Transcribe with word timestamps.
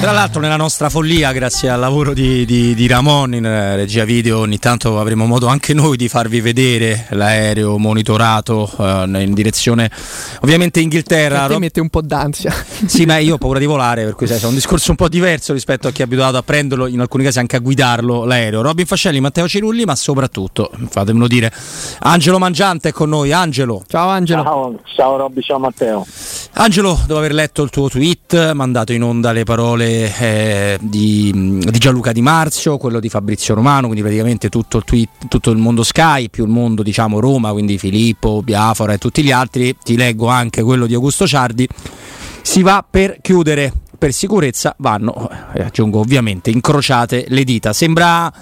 Tra 0.00 0.12
l'altro 0.12 0.40
nella 0.40 0.56
nostra 0.56 0.88
follia, 0.88 1.32
grazie 1.32 1.68
al 1.70 1.80
lavoro 1.80 2.14
di, 2.14 2.44
di, 2.46 2.72
di, 2.72 2.86
Ramon 2.86 3.34
in 3.34 3.44
eh, 3.44 3.74
regia 3.74 4.04
video, 4.04 4.38
ogni 4.38 4.60
tanto 4.60 5.00
avremo 5.00 5.26
modo 5.26 5.48
anche 5.48 5.74
noi 5.74 5.96
di 5.96 6.08
farvi 6.08 6.40
vedere 6.40 7.06
l'aereo 7.10 7.78
monitorato 7.78 8.70
eh, 8.78 9.22
in 9.22 9.34
direzione 9.34 9.90
ovviamente 10.42 10.78
Inghilterra. 10.78 11.48
Ti 11.48 11.58
mette 11.58 11.80
un 11.80 11.88
po' 11.88 12.00
d'ansia. 12.00 12.54
Sì, 12.86 13.06
ma 13.06 13.18
io 13.18 13.34
ho 13.34 13.38
paura 13.38 13.58
di 13.58 13.66
volare, 13.66 14.04
per 14.04 14.14
cui 14.14 14.28
sai, 14.28 14.40
è 14.40 14.46
un 14.46 14.54
discorso 14.54 14.90
un 14.90 14.96
po' 14.96 15.08
diverso 15.08 15.52
rispetto 15.52 15.88
a 15.88 15.90
chi 15.90 16.02
è 16.02 16.04
abituato 16.04 16.36
a 16.36 16.42
prenderlo, 16.42 16.86
in 16.86 17.00
alcuni 17.00 17.24
casi 17.24 17.40
anche 17.40 17.56
a 17.56 17.58
guidarlo 17.58 18.24
l'aereo. 18.24 18.62
Robin 18.62 18.86
Fascelli, 18.86 19.18
Matteo 19.18 19.48
Cirulli, 19.48 19.84
ma 19.84 19.96
soprattutto, 19.96 20.70
fatemelo 20.88 21.26
dire, 21.26 21.52
Angelo 22.00 22.38
Mangiante 22.38 22.90
è 22.90 22.92
con 22.92 23.08
noi. 23.08 23.32
Angelo. 23.32 23.82
Ciao 23.88 24.08
Angelo. 24.08 24.42
Ciao, 24.44 24.80
ciao 24.94 25.16
Robby, 25.16 25.40
ciao 25.42 25.58
Matteo. 25.58 26.06
Angelo, 26.52 26.96
dopo 27.04 27.18
aver 27.18 27.34
letto 27.34 27.64
il 27.64 27.70
tuo 27.70 27.88
tweet, 27.88 28.52
mandato 28.52 28.92
in 28.92 29.02
onda 29.02 29.32
le 29.32 29.42
parole 29.42 29.87
eh, 29.88 30.78
di, 30.80 31.30
di, 31.32 31.78
Gianluca 31.78 32.12
Di 32.12 32.20
Marzio, 32.20 32.76
quello 32.76 33.00
di 33.00 33.08
Fabrizio 33.08 33.54
Romano, 33.54 33.86
quindi 33.86 34.02
praticamente 34.02 34.48
tutto 34.48 34.78
il, 34.78 34.84
tweet, 34.84 35.28
tutto 35.28 35.50
il 35.50 35.58
mondo 35.58 35.82
Sky, 35.82 36.28
più 36.28 36.44
il 36.44 36.50
mondo 36.50 36.82
diciamo 36.82 37.20
Roma, 37.20 37.52
quindi 37.52 37.78
Filippo, 37.78 38.42
Biafora 38.42 38.92
e 38.92 38.98
tutti 38.98 39.22
gli 39.22 39.32
altri, 39.32 39.76
ti 39.82 39.96
leggo 39.96 40.28
anche 40.28 40.62
quello 40.62 40.86
di 40.86 40.94
Augusto 40.94 41.26
Ciardi, 41.26 41.68
si 42.42 42.62
va 42.62 42.84
per 42.88 43.18
chiudere, 43.20 43.72
per 43.96 44.12
sicurezza 44.12 44.74
vanno, 44.78 45.28
eh, 45.54 45.62
aggiungo 45.62 46.00
ovviamente, 46.00 46.50
incrociate 46.50 47.26
le 47.28 47.44
dita. 47.44 47.72
Sembra 47.72 48.32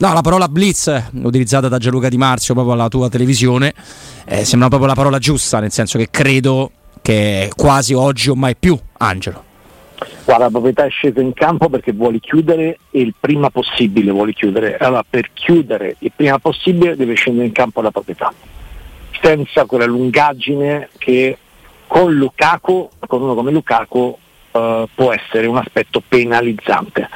No, 0.00 0.12
la 0.12 0.20
parola 0.20 0.48
blitz 0.48 1.10
utilizzata 1.24 1.66
da 1.66 1.78
Gianluca 1.78 2.08
Di 2.08 2.16
Marzio 2.16 2.54
proprio 2.54 2.74
alla 2.74 2.86
tua 2.86 3.08
televisione 3.08 3.74
eh, 4.26 4.44
sembra 4.44 4.68
proprio 4.68 4.88
la 4.88 4.94
parola 4.94 5.18
giusta, 5.18 5.58
nel 5.58 5.72
senso 5.72 5.98
che 5.98 6.08
credo 6.08 6.70
che 7.02 7.50
quasi 7.56 7.94
oggi 7.94 8.30
o 8.30 8.34
mai 8.34 8.54
più, 8.54 8.78
Angelo. 8.98 9.47
Guarda, 10.24 10.44
la 10.44 10.50
proprietà 10.50 10.84
è 10.84 10.90
scesa 10.90 11.20
in 11.20 11.32
campo 11.32 11.68
perché 11.68 11.92
vuole 11.92 12.20
chiudere 12.20 12.78
il 12.90 13.14
prima 13.18 13.50
possibile 13.50 14.10
vuole 14.10 14.32
chiudere. 14.32 14.76
Allora, 14.76 15.04
per 15.08 15.30
chiudere 15.32 15.96
il 16.00 16.12
prima 16.14 16.38
possibile 16.38 16.96
deve 16.96 17.14
scendere 17.14 17.46
in 17.46 17.52
campo 17.52 17.80
la 17.80 17.90
proprietà, 17.90 18.32
senza 19.20 19.64
quella 19.64 19.86
lungaggine 19.86 20.90
che 20.98 21.36
con 21.86 22.12
Lukaku, 22.12 22.90
con 23.06 23.22
uno 23.22 23.34
come 23.34 23.50
Lukaku, 23.50 24.16
eh, 24.52 24.88
può 24.94 25.12
essere 25.12 25.46
un 25.46 25.56
aspetto 25.56 26.02
penalizzante. 26.06 27.08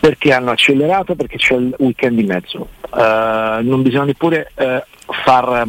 Perché 0.00 0.32
hanno 0.32 0.50
accelerato? 0.50 1.14
Perché 1.14 1.36
c'è 1.36 1.54
il 1.54 1.74
weekend 1.78 2.16
di 2.16 2.24
mezzo. 2.24 2.68
Uh, 2.90 3.62
non 3.62 3.82
bisogna 3.82 4.04
neppure 4.04 4.50
uh, 4.54 5.12
far 5.22 5.66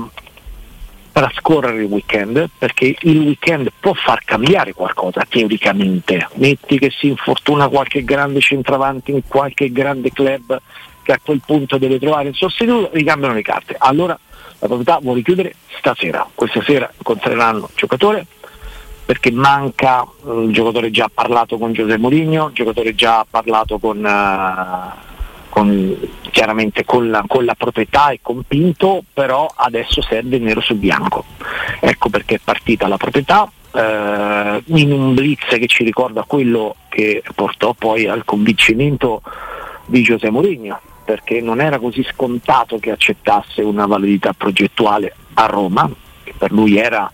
trascorrere 1.12 1.84
il 1.84 1.90
weekend 1.90 2.50
perché 2.58 2.96
il 3.00 3.20
weekend 3.20 3.72
può 3.80 3.94
far 3.94 4.24
cambiare 4.24 4.74
qualcosa 4.74 5.26
teoricamente. 5.28 6.28
Metti 6.36 6.80
che 6.80 6.90
si 6.90 7.08
infortuna 7.08 7.68
qualche 7.68 8.04
grande 8.04 8.40
centravanti 8.40 9.12
in 9.12 9.22
qualche 9.28 9.72
grande 9.72 10.12
club 10.12 10.60
che 11.04 11.12
a 11.12 11.20
quel 11.24 11.42
punto 11.46 11.78
deve 11.78 12.00
trovare 12.00 12.30
il 12.30 12.36
sostituto 12.36 12.90
ricambiano 12.94 13.34
le 13.34 13.42
carte. 13.42 13.76
Allora 13.78 14.18
la 14.60 14.68
proprietà 14.68 15.00
vuole 15.02 15.22
chiudere 15.22 15.56
stasera. 15.78 16.28
Questa 16.34 16.62
sera 16.62 16.92
incontreranno 16.96 17.68
il 17.70 17.76
giocatore 17.76 18.26
perché 19.04 19.32
manca 19.32 20.08
un 20.24 20.52
giocatore 20.52 20.92
già 20.92 21.10
parlato 21.14 21.58
con 21.58 21.74
Giuseppe 21.74 21.98
Mourinho 21.98 22.46
un 22.46 22.54
giocatore 22.54 22.96
già 22.96 23.26
parlato 23.30 23.78
con 23.78 23.98
uh, 23.98 25.11
con, 25.52 25.98
chiaramente 26.32 26.86
con 26.86 27.10
la, 27.10 27.24
con 27.28 27.44
la, 27.44 27.56
proprietà 27.56 28.10
e 28.12 28.20
con 28.22 28.44
Pinto, 28.48 29.04
però 29.14 29.52
adesso 29.54 30.02
serve 30.02 30.40
nero 30.40 30.62
su 30.62 30.76
bianco. 30.76 31.26
Ecco 31.82 32.10
perché 32.10 32.36
è 32.36 32.40
partita 32.42 32.88
la 32.88 32.96
proprietà 32.96 33.52
eh, 33.74 34.64
in 34.66 34.92
un 34.94 35.14
blitz 35.14 35.48
che 35.48 35.68
ci 35.68 35.84
ricorda 35.84 36.24
quello 36.24 36.78
che 36.88 37.22
portò 37.36 37.74
poi 37.74 38.08
al 38.08 38.24
convincimento 38.24 39.22
di 39.86 40.02
Giuseppe 40.02 40.32
Mourinho, 40.32 40.80
perché 41.04 41.42
non 41.42 41.60
era 41.60 41.80
così 41.80 42.02
scontato 42.10 42.80
che 42.80 42.92
accettasse 42.92 43.62
una 43.62 43.86
validità 43.86 44.32
progettuale 44.32 45.14
a 45.34 45.46
Roma, 45.48 45.90
che 46.24 46.34
per 46.38 46.54
lui 46.54 46.78
era 46.78 47.12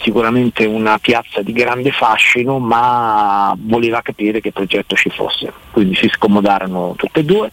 sicuramente 0.00 0.64
una 0.64 0.98
piazza 0.98 1.42
di 1.42 1.52
grande 1.52 1.90
fascino, 1.90 2.58
ma 2.58 3.54
voleva 3.58 4.00
capire 4.00 4.40
che 4.40 4.52
progetto 4.52 4.96
ci 4.96 5.10
fosse. 5.10 5.52
Quindi 5.70 5.94
si 5.96 6.08
scomodarono 6.08 6.94
tutte 6.96 7.20
e 7.20 7.24
due 7.24 7.50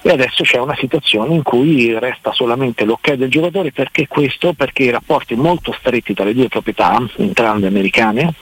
e 0.00 0.10
adesso 0.10 0.42
c'è 0.42 0.58
una 0.58 0.76
situazione 0.76 1.34
in 1.34 1.42
cui 1.42 1.98
resta 1.98 2.32
solamente 2.32 2.84
l'ok 2.84 3.12
del 3.14 3.28
giocatore 3.28 3.72
perché 3.72 4.06
questo? 4.06 4.52
Perché 4.52 4.84
i 4.84 4.90
rapporti 4.90 5.34
molto 5.34 5.74
stretti 5.78 6.14
tra 6.14 6.24
le 6.24 6.34
due 6.34 6.48
proprietà, 6.48 7.04
entrambe 7.16 7.66
americane, 7.66 8.32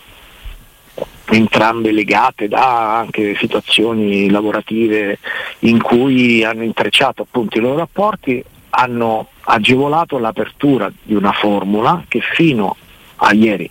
entrambe 1.30 1.92
legate 1.92 2.46
da 2.46 2.98
anche 2.98 3.34
situazioni 3.36 4.30
lavorative 4.30 5.18
in 5.60 5.82
cui 5.82 6.44
hanno 6.44 6.62
intrecciato 6.62 7.22
appunto 7.22 7.58
i 7.58 7.60
loro 7.60 7.78
rapporti, 7.78 8.44
hanno 8.70 9.28
agevolato 9.40 10.18
l'apertura 10.18 10.92
di 11.02 11.14
una 11.14 11.32
formula 11.32 12.04
che 12.06 12.20
fino 12.20 12.76
a 13.16 13.32
ieri 13.32 13.68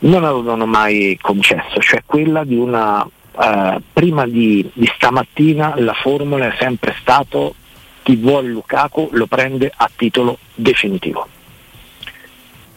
non 0.00 0.22
avevano 0.24 0.66
mai 0.66 1.18
concesso, 1.20 1.80
cioè 1.80 2.02
quella 2.04 2.44
di 2.44 2.56
una 2.56 3.06
eh, 3.40 3.80
prima 3.92 4.26
di, 4.26 4.68
di, 4.72 4.90
stamattina 4.94 5.74
la 5.78 5.92
formula 5.92 6.52
è 6.52 6.56
sempre 6.58 6.94
stato 7.00 7.54
chi 8.02 8.16
vuole 8.16 8.48
Lukaku 8.48 9.08
lo 9.12 9.26
prende 9.26 9.72
a 9.74 9.90
titolo 9.94 10.38
definitivo. 10.54 11.26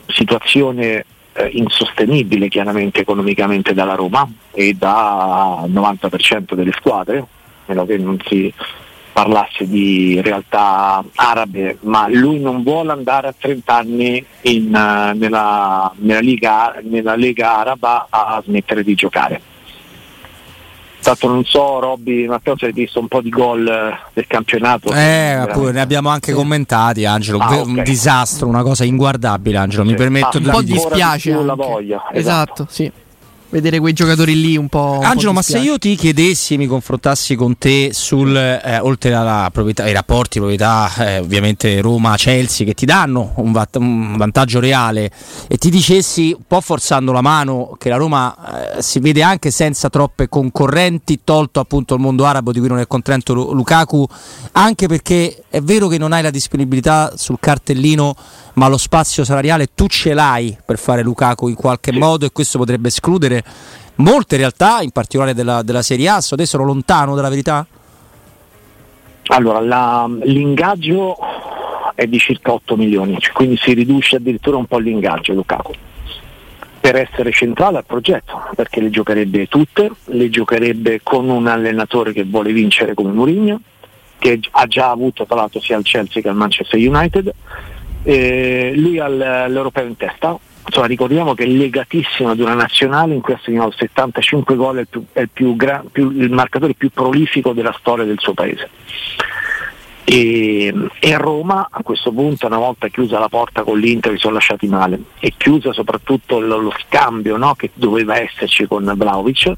Situazione 0.07 1.05
eh, 1.33 1.49
insostenibile 1.51 2.47
chiaramente 2.47 3.01
economicamente 3.01 3.73
dalla 3.73 3.95
Roma 3.95 4.27
e 4.51 4.73
dal 4.73 5.69
90% 5.69 6.53
delle 6.53 6.71
squadre, 6.71 7.25
meno 7.65 7.85
che 7.85 7.97
non 7.97 8.17
si 8.25 8.51
parlasse 9.11 9.67
di 9.67 10.21
realtà 10.21 11.03
arabe, 11.15 11.77
ma 11.81 12.07
lui 12.07 12.39
non 12.39 12.63
vuole 12.63 12.91
andare 12.91 13.27
a 13.27 13.35
30 13.37 13.75
anni 13.75 14.23
in, 14.41 14.67
uh, 14.67 15.17
nella, 15.17 15.91
nella, 15.97 16.19
Liga, 16.19 16.75
nella 16.83 17.15
Lega 17.15 17.57
Araba 17.57 18.07
a 18.09 18.41
smettere 18.45 18.83
di 18.83 18.93
giocare 18.93 19.55
Tanto 21.01 21.27
non 21.27 21.43
so, 21.45 21.79
Robby, 21.79 22.27
Matteo, 22.27 22.57
se 22.57 22.67
hai 22.67 22.73
visto 22.73 22.99
un 22.99 23.07
po' 23.07 23.21
di 23.21 23.29
gol 23.29 23.67
eh, 23.67 23.97
del 24.13 24.27
campionato. 24.27 24.91
Eh, 24.91 25.47
pure, 25.51 25.71
ne 25.71 25.81
abbiamo 25.81 26.09
anche 26.09 26.31
sì. 26.31 26.37
commentati, 26.37 27.05
Angelo. 27.05 27.37
Ah, 27.37 27.61
un 27.61 27.71
okay. 27.71 27.83
disastro, 27.83 28.47
una 28.47 28.63
cosa 28.63 28.83
inguardabile, 28.83 29.57
Angelo. 29.57 29.85
Mi 29.85 29.95
permetto 29.95 30.37
ah, 30.37 30.39
di 30.39 30.45
Un 30.45 30.51
po' 30.51 30.61
dispiace. 30.61 31.31
La 31.33 31.53
voglia. 31.53 32.03
Esatto, 32.11 32.63
esatto 32.63 32.67
sì 32.69 32.91
vedere 33.49 33.79
quei 33.79 33.93
giocatori 33.93 34.39
lì 34.39 34.57
un 34.57 34.67
po'. 34.67 34.99
Angelo, 35.01 35.29
un 35.29 35.35
po 35.35 35.39
ma 35.39 35.41
se 35.41 35.59
io 35.59 35.77
ti 35.77 35.95
chiedessi 35.95 36.55
e 36.55 36.57
mi 36.57 36.67
confrontassi 36.67 37.35
con 37.35 37.57
te 37.57 37.91
sul 37.93 38.35
eh, 38.35 38.79
oltre 38.79 39.13
alla 39.13 39.49
proprietà, 39.51 39.83
ai 39.83 39.93
rapporti, 39.93 40.39
proprietà, 40.39 40.91
eh, 40.97 41.19
ovviamente 41.19 41.79
Roma-Chelsea 41.81 42.65
che 42.65 42.73
ti 42.73 42.85
danno 42.85 43.33
un, 43.37 43.51
va- 43.51 43.67
un, 43.73 44.17
vantaggio 44.17 44.59
reale 44.59 45.11
e 45.47 45.57
ti 45.57 45.69
dicessi, 45.69 46.33
un 46.35 46.43
po' 46.47 46.61
forzando 46.61 47.11
la 47.11 47.21
mano, 47.21 47.75
che 47.77 47.89
la 47.89 47.97
Roma 47.97 48.75
eh, 48.77 48.81
si 48.81 48.99
vede 48.99 49.23
anche 49.23 49.51
senza 49.51 49.89
troppe 49.89 50.27
concorrenti, 50.27 51.21
tolto 51.23 51.59
appunto 51.59 51.93
il 51.95 52.01
mondo 52.01 52.25
arabo 52.25 52.51
di 52.51 52.59
cui 52.59 52.67
non 52.67 52.79
è 52.79 52.87
contento 52.87 53.33
Lukaku, 53.33 54.05
anche 54.53 54.87
perché 54.87 55.43
è 55.49 55.61
vero 55.61 55.87
che 55.87 55.97
non 55.97 56.11
hai 56.11 56.21
la 56.21 56.29
disponibilità 56.29 57.13
sul 57.15 57.37
cartellino 57.39 58.15
ma 58.57 58.67
lo 58.67 58.77
spazio 58.77 59.23
salariale 59.23 59.67
tu 59.73 59.87
ce 59.87 60.13
l'hai 60.13 60.57
per 60.65 60.77
fare 60.77 61.03
Lukaku 61.03 61.47
in 61.47 61.55
qualche 61.55 61.91
sì. 61.91 61.97
modo 61.97 62.25
e 62.25 62.31
questo 62.31 62.57
potrebbe 62.57 62.87
escludere 62.87 63.43
molte 63.95 64.37
realtà, 64.37 64.81
in 64.81 64.91
particolare 64.91 65.33
della, 65.33 65.61
della 65.61 65.81
Serie 65.81 66.09
A. 66.09 66.15
Adesso 66.15 66.45
sono 66.45 66.63
lontano 66.63 67.15
dalla 67.15 67.29
verità? 67.29 67.65
Allora, 69.27 69.59
la, 69.59 70.09
l'ingaggio 70.23 71.17
è 71.93 72.07
di 72.07 72.17
circa 72.17 72.53
8 72.53 72.75
milioni, 72.77 73.17
cioè, 73.19 73.33
quindi 73.33 73.57
si 73.57 73.73
riduce 73.73 74.15
addirittura 74.15 74.57
un 74.57 74.65
po' 74.65 74.77
l'ingaggio 74.77 75.33
Lukaku. 75.33 75.73
per 76.79 76.95
essere 76.95 77.31
centrale 77.31 77.77
al 77.77 77.85
progetto, 77.85 78.41
perché 78.55 78.81
le 78.81 78.89
giocherebbe 78.89 79.47
tutte, 79.47 79.91
le 80.05 80.29
giocherebbe 80.29 81.01
con 81.03 81.29
un 81.29 81.47
allenatore 81.47 82.13
che 82.13 82.23
vuole 82.23 82.53
vincere 82.53 82.93
come 82.93 83.11
Mourinho, 83.11 83.59
che 84.17 84.39
ha 84.49 84.65
già 84.65 84.89
avuto 84.89 85.25
tra 85.25 85.35
l'altro 85.35 85.59
sia 85.59 85.75
al 85.75 85.83
Chelsea 85.83 86.21
che 86.21 86.29
al 86.29 86.35
Manchester 86.35 86.79
United, 86.79 87.33
eh, 88.03 88.71
lui 88.75 88.99
ha 88.99 89.07
l'europeo 89.07 89.85
in 89.85 89.97
testa, 89.97 90.37
insomma, 90.65 90.87
ricordiamo 90.87 91.33
che 91.33 91.43
è 91.43 91.47
legatissimo 91.47 92.29
ad 92.29 92.39
una 92.39 92.53
nazionale 92.53 93.13
in 93.13 93.21
cui 93.21 93.33
ha 93.33 93.39
segnato 93.41 93.71
75 93.71 94.55
gol, 94.55 94.77
è, 94.77 94.79
il, 94.81 94.87
più, 94.87 95.05
è 95.13 95.21
il, 95.21 95.29
più 95.31 95.55
gra- 95.55 95.83
più, 95.91 96.11
il 96.11 96.31
marcatore 96.31 96.73
più 96.73 96.89
prolifico 96.91 97.53
della 97.53 97.75
storia 97.77 98.05
del 98.05 98.19
suo 98.19 98.33
paese. 98.33 98.69
E, 100.03 100.73
e, 100.99 101.17
Roma 101.17 101.67
a 101.69 101.83
questo 101.83 102.13
punto 102.13 102.47
una 102.47 102.57
volta 102.57 102.87
chiusa 102.87 103.19
la 103.19 103.27
porta 103.27 103.63
con 103.63 103.77
l'Inter 103.77 104.13
si 104.13 104.19
sono 104.19 104.35
lasciati 104.35 104.67
male. 104.67 104.99
E 105.19 105.33
chiusa 105.35 105.73
soprattutto 105.73 106.39
lo, 106.39 106.57
lo 106.57 106.73
scambio 106.87 107.35
no, 107.35 107.55
che 107.55 107.71
doveva 107.73 108.17
esserci 108.17 108.67
con 108.67 108.89
Vlaovic 108.95 109.53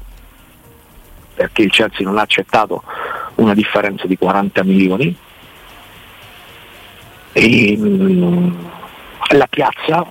perché 1.40 1.62
il 1.62 1.70
Chelsea 1.70 2.04
non 2.06 2.18
ha 2.18 2.22
accettato 2.22 2.82
una 3.36 3.54
differenza 3.54 4.06
di 4.06 4.18
40 4.18 4.62
milioni 4.62 5.16
e, 7.32 7.76
mh, 7.76 8.68
la 9.32 9.46
piazza 9.46 10.06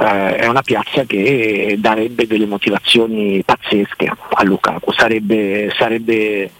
eh, 0.00 0.36
è 0.36 0.46
una 0.46 0.62
piazza 0.62 1.04
che 1.04 1.76
darebbe 1.78 2.26
delle 2.26 2.46
motivazioni 2.46 3.42
pazzesche 3.44 4.12
a 4.30 4.44
Lukaku, 4.44 4.92
sarebbe, 4.92 5.72
sarebbe 5.76 6.50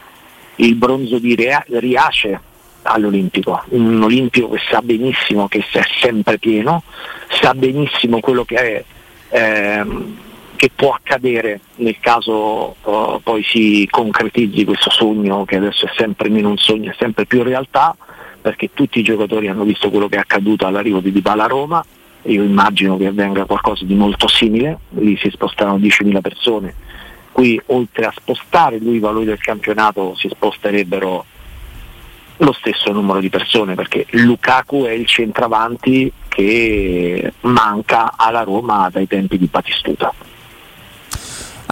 il 0.57 0.75
bronzo 0.75 1.19
di 1.19 1.35
Riace 1.35 2.41
all'Olimpico, 2.83 3.63
un 3.69 4.03
Olimpico 4.03 4.51
che 4.51 4.61
sa 4.71 4.81
benissimo 4.81 5.49
che 5.49 5.59
è 5.71 5.83
sempre 6.01 6.39
pieno, 6.39 6.83
sa 7.29 7.55
benissimo 7.55 8.21
quello 8.21 8.45
che, 8.45 8.57
è, 8.57 8.85
ehm, 9.29 10.17
che 10.57 10.71
può 10.75 10.93
accadere 10.93 11.61
nel 11.77 11.99
caso 12.01 12.75
uh, 12.83 13.21
poi 13.23 13.45
si 13.45 13.87
concretizzi 13.91 14.65
questo 14.65 14.91
sogno 14.91 15.45
che 15.45 15.57
adesso 15.57 15.87
è 15.87 15.91
sempre 15.97 16.29
meno 16.31 16.49
un 16.49 16.57
sogno, 16.57 16.91
è 16.91 16.95
sempre 16.99 17.27
più 17.27 17.43
realtà, 17.43 17.95
perché 18.49 18.71
tutti 18.73 19.01
i 19.01 19.03
giocatori 19.03 19.47
hanno 19.49 19.65
visto 19.65 19.91
quello 19.91 20.09
che 20.09 20.17
è 20.17 20.21
accaduto 20.21 20.67
all'arrivo 20.67 21.01
di 21.01 21.13
Dybala 21.13 21.45
a 21.45 21.49
Roma, 21.49 21.85
io 22.23 22.43
immagino 22.43 22.97
che 22.97 23.07
avvenga 23.07 23.45
qualcosa 23.45 23.85
di 23.85 23.95
molto 23.95 24.27
simile, 24.27 24.79
lì 24.93 25.19
si 25.19 25.29
sposteranno 25.29 25.77
10.000 25.77 26.21
persone, 26.23 26.75
qui 27.31 27.61
oltre 27.67 28.07
a 28.07 28.13
spostare 28.17 28.79
lui 28.79 28.97
i 28.97 29.01
valori 29.01 29.27
del 29.27 29.39
campionato 29.39 30.15
si 30.17 30.31
sposterebbero 30.31 31.27
lo 32.39 32.53
stesso 32.53 32.91
numero 32.91 33.21
di 33.21 33.29
persone 33.29 33.75
perché 33.75 34.07
Lukaku 34.13 34.85
è 34.85 34.93
il 34.93 35.05
centravanti 35.05 36.11
che 36.27 37.31
manca 37.41 38.15
alla 38.17 38.45
Roma 38.45 38.89
dai 38.91 39.07
tempi 39.07 39.37
di 39.37 39.47
Batistuta. 39.47 40.11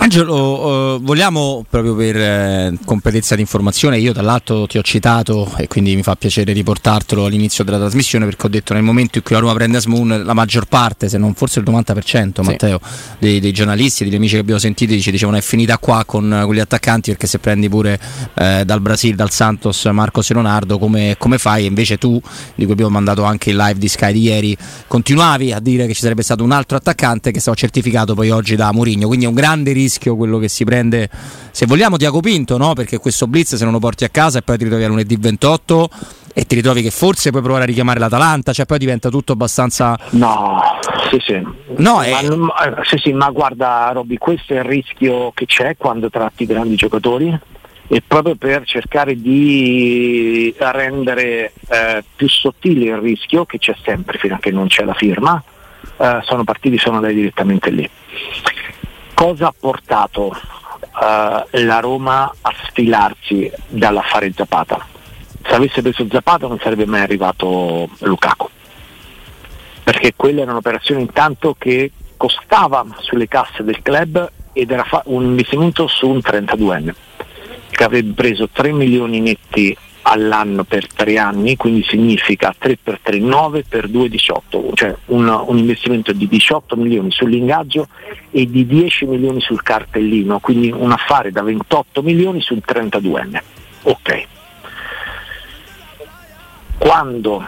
Angelo, 0.06 0.94
eh, 0.94 0.98
vogliamo 1.02 1.64
proprio 1.68 1.96
per 1.96 2.16
eh, 2.16 2.78
completezza 2.84 3.34
di 3.34 3.40
informazione, 3.40 3.98
io 3.98 4.12
dall'altro 4.12 4.64
ti 4.68 4.78
ho 4.78 4.82
citato 4.82 5.52
e 5.56 5.66
quindi 5.66 5.96
mi 5.96 6.04
fa 6.04 6.14
piacere 6.14 6.52
riportartelo 6.52 7.24
all'inizio 7.24 7.64
della 7.64 7.78
trasmissione 7.78 8.24
perché 8.24 8.46
ho 8.46 8.48
detto 8.48 8.72
nel 8.72 8.84
momento 8.84 9.18
in 9.18 9.24
cui 9.24 9.34
la 9.34 9.40
Roma 9.40 9.54
prende 9.54 9.78
Asmoon 9.78 10.22
la 10.24 10.32
maggior 10.32 10.66
parte, 10.66 11.08
se 11.08 11.18
non 11.18 11.34
forse 11.34 11.58
il 11.58 11.64
90% 11.68 12.40
sì. 12.40 12.40
Matteo, 12.42 12.80
dei, 13.18 13.40
dei, 13.40 13.50
giornalisti, 13.50 14.04
degli 14.04 14.14
amici 14.14 14.34
che 14.34 14.42
abbiamo 14.42 14.60
sentito 14.60 14.96
ci 14.96 15.10
dicevano 15.10 15.38
è 15.38 15.40
finita 15.40 15.76
qua 15.78 16.04
con, 16.06 16.42
con 16.44 16.54
gli 16.54 16.60
attaccanti 16.60 17.10
perché 17.10 17.26
se 17.26 17.40
prendi 17.40 17.68
pure 17.68 17.98
eh, 18.34 18.62
dal 18.64 18.80
Brasile, 18.80 19.16
dal 19.16 19.32
Santos, 19.32 19.86
Marcos 19.86 20.30
e 20.30 20.34
Leonardo 20.34 20.78
come, 20.78 21.16
come 21.18 21.38
fai? 21.38 21.64
E 21.64 21.66
invece 21.66 21.98
tu, 21.98 22.22
di 22.54 22.62
cui 22.62 22.74
abbiamo 22.74 22.92
mandato 22.92 23.24
anche 23.24 23.50
il 23.50 23.56
live 23.56 23.80
di 23.80 23.88
Sky 23.88 24.12
di 24.12 24.22
ieri, 24.22 24.56
continuavi 24.86 25.52
a 25.52 25.58
dire 25.58 25.88
che 25.88 25.94
ci 25.94 26.02
sarebbe 26.02 26.22
stato 26.22 26.44
un 26.44 26.52
altro 26.52 26.76
attaccante 26.76 27.32
che 27.32 27.38
è 27.38 27.40
stato 27.40 27.56
certificato 27.56 28.14
poi 28.14 28.30
oggi 28.30 28.54
da 28.54 28.70
Mourinho, 28.70 29.08
quindi 29.08 29.24
è 29.24 29.28
un 29.28 29.34
grande 29.34 29.72
rischio 29.72 29.94
rischio 29.96 30.16
quello 30.16 30.38
che 30.38 30.48
si 30.48 30.64
prende, 30.64 31.08
se 31.50 31.66
vogliamo, 31.66 31.96
Tiago 31.96 32.20
Pinto, 32.20 32.58
no? 32.58 32.74
perché 32.74 32.98
questo 32.98 33.26
blitz 33.26 33.56
se 33.56 33.64
non 33.64 33.72
lo 33.72 33.78
porti 33.78 34.04
a 34.04 34.08
casa 34.08 34.38
e 34.38 34.42
poi 34.42 34.58
ti 34.58 34.64
ritrovi 34.64 34.84
a 34.84 34.88
lunedì 34.88 35.16
28 35.16 35.88
e 36.34 36.44
ti 36.44 36.54
ritrovi 36.54 36.82
che 36.82 36.90
forse 36.90 37.30
puoi 37.30 37.42
provare 37.42 37.64
a 37.64 37.66
richiamare 37.66 37.98
l'Atalanta, 37.98 38.52
cioè 38.52 38.66
poi 38.66 38.78
diventa 38.78 39.08
tutto 39.08 39.32
abbastanza... 39.32 39.98
No, 40.10 40.60
sì 41.10 41.18
sì. 41.24 41.42
No, 41.78 41.94
ma, 41.94 42.04
è... 42.04 42.12
Eh, 42.12 42.84
sì, 42.84 42.98
sì, 42.98 43.12
ma 43.12 43.30
guarda 43.30 43.90
Robby, 43.92 44.18
questo 44.18 44.52
è 44.52 44.58
il 44.58 44.64
rischio 44.64 45.32
che 45.32 45.46
c'è 45.46 45.76
quando 45.78 46.10
tratti 46.10 46.44
grandi 46.44 46.76
giocatori 46.76 47.36
e 47.88 48.02
proprio 48.06 48.34
per 48.34 48.64
cercare 48.66 49.18
di 49.18 50.54
rendere 50.58 51.52
eh, 51.68 52.04
più 52.14 52.28
sottile 52.28 52.86
il 52.86 52.96
rischio 52.98 53.46
che 53.46 53.58
c'è 53.58 53.74
sempre 53.82 54.18
fino 54.18 54.34
a 54.34 54.38
che 54.38 54.50
non 54.50 54.66
c'è 54.66 54.84
la 54.84 54.94
firma, 54.94 55.42
eh, 55.96 56.18
sono 56.24 56.44
partiti, 56.44 56.76
sono 56.76 56.96
andati 56.96 57.14
direttamente 57.14 57.70
lì. 57.70 57.88
Cosa 59.16 59.46
ha 59.46 59.54
portato 59.58 60.26
uh, 60.26 61.46
la 61.50 61.80
Roma 61.80 62.30
a 62.42 62.52
sfilarsi 62.66 63.50
dall'affare 63.66 64.30
Zapata? 64.36 64.86
Se 65.42 65.54
avesse 65.54 65.80
preso 65.80 66.06
Zapata 66.10 66.46
non 66.46 66.58
sarebbe 66.58 66.84
mai 66.84 67.00
arrivato 67.00 67.88
Lukaku, 68.00 68.46
perché 69.82 70.12
quella 70.14 70.42
era 70.42 70.50
un'operazione 70.50 71.00
intanto 71.00 71.56
che 71.58 71.90
costava 72.18 72.84
sulle 72.98 73.26
casse 73.26 73.64
del 73.64 73.80
club 73.80 74.30
ed 74.52 74.70
era 74.70 74.86
un 75.06 75.24
investimento 75.24 75.86
su 75.86 76.10
un 76.10 76.18
32enne 76.18 76.92
che 77.70 77.84
avrebbe 77.84 78.12
preso 78.12 78.50
3 78.50 78.70
milioni 78.72 79.20
netti 79.20 79.74
all'anno 80.08 80.62
per 80.62 80.86
tre 80.92 81.18
anni, 81.18 81.56
quindi 81.56 81.82
significa 81.82 82.54
3 82.56 82.78
per 82.80 83.00
3, 83.02 83.18
9 83.18 83.64
per 83.68 83.88
2, 83.88 84.08
18, 84.08 84.70
cioè 84.74 84.94
un, 85.06 85.26
un, 85.26 85.58
investimento 85.58 86.12
di 86.12 86.28
18 86.28 86.76
milioni 86.76 87.10
sull'ingaggio 87.10 87.88
e 88.30 88.48
di 88.48 88.66
10 88.66 89.06
milioni 89.06 89.40
sul 89.40 89.62
cartellino, 89.62 90.38
quindi 90.38 90.70
un 90.70 90.92
affare 90.92 91.32
da 91.32 91.42
28 91.42 92.02
milioni 92.02 92.40
sul 92.40 92.62
32enne. 92.64 93.40
Ok. 93.82 94.26
Quando 96.78 97.44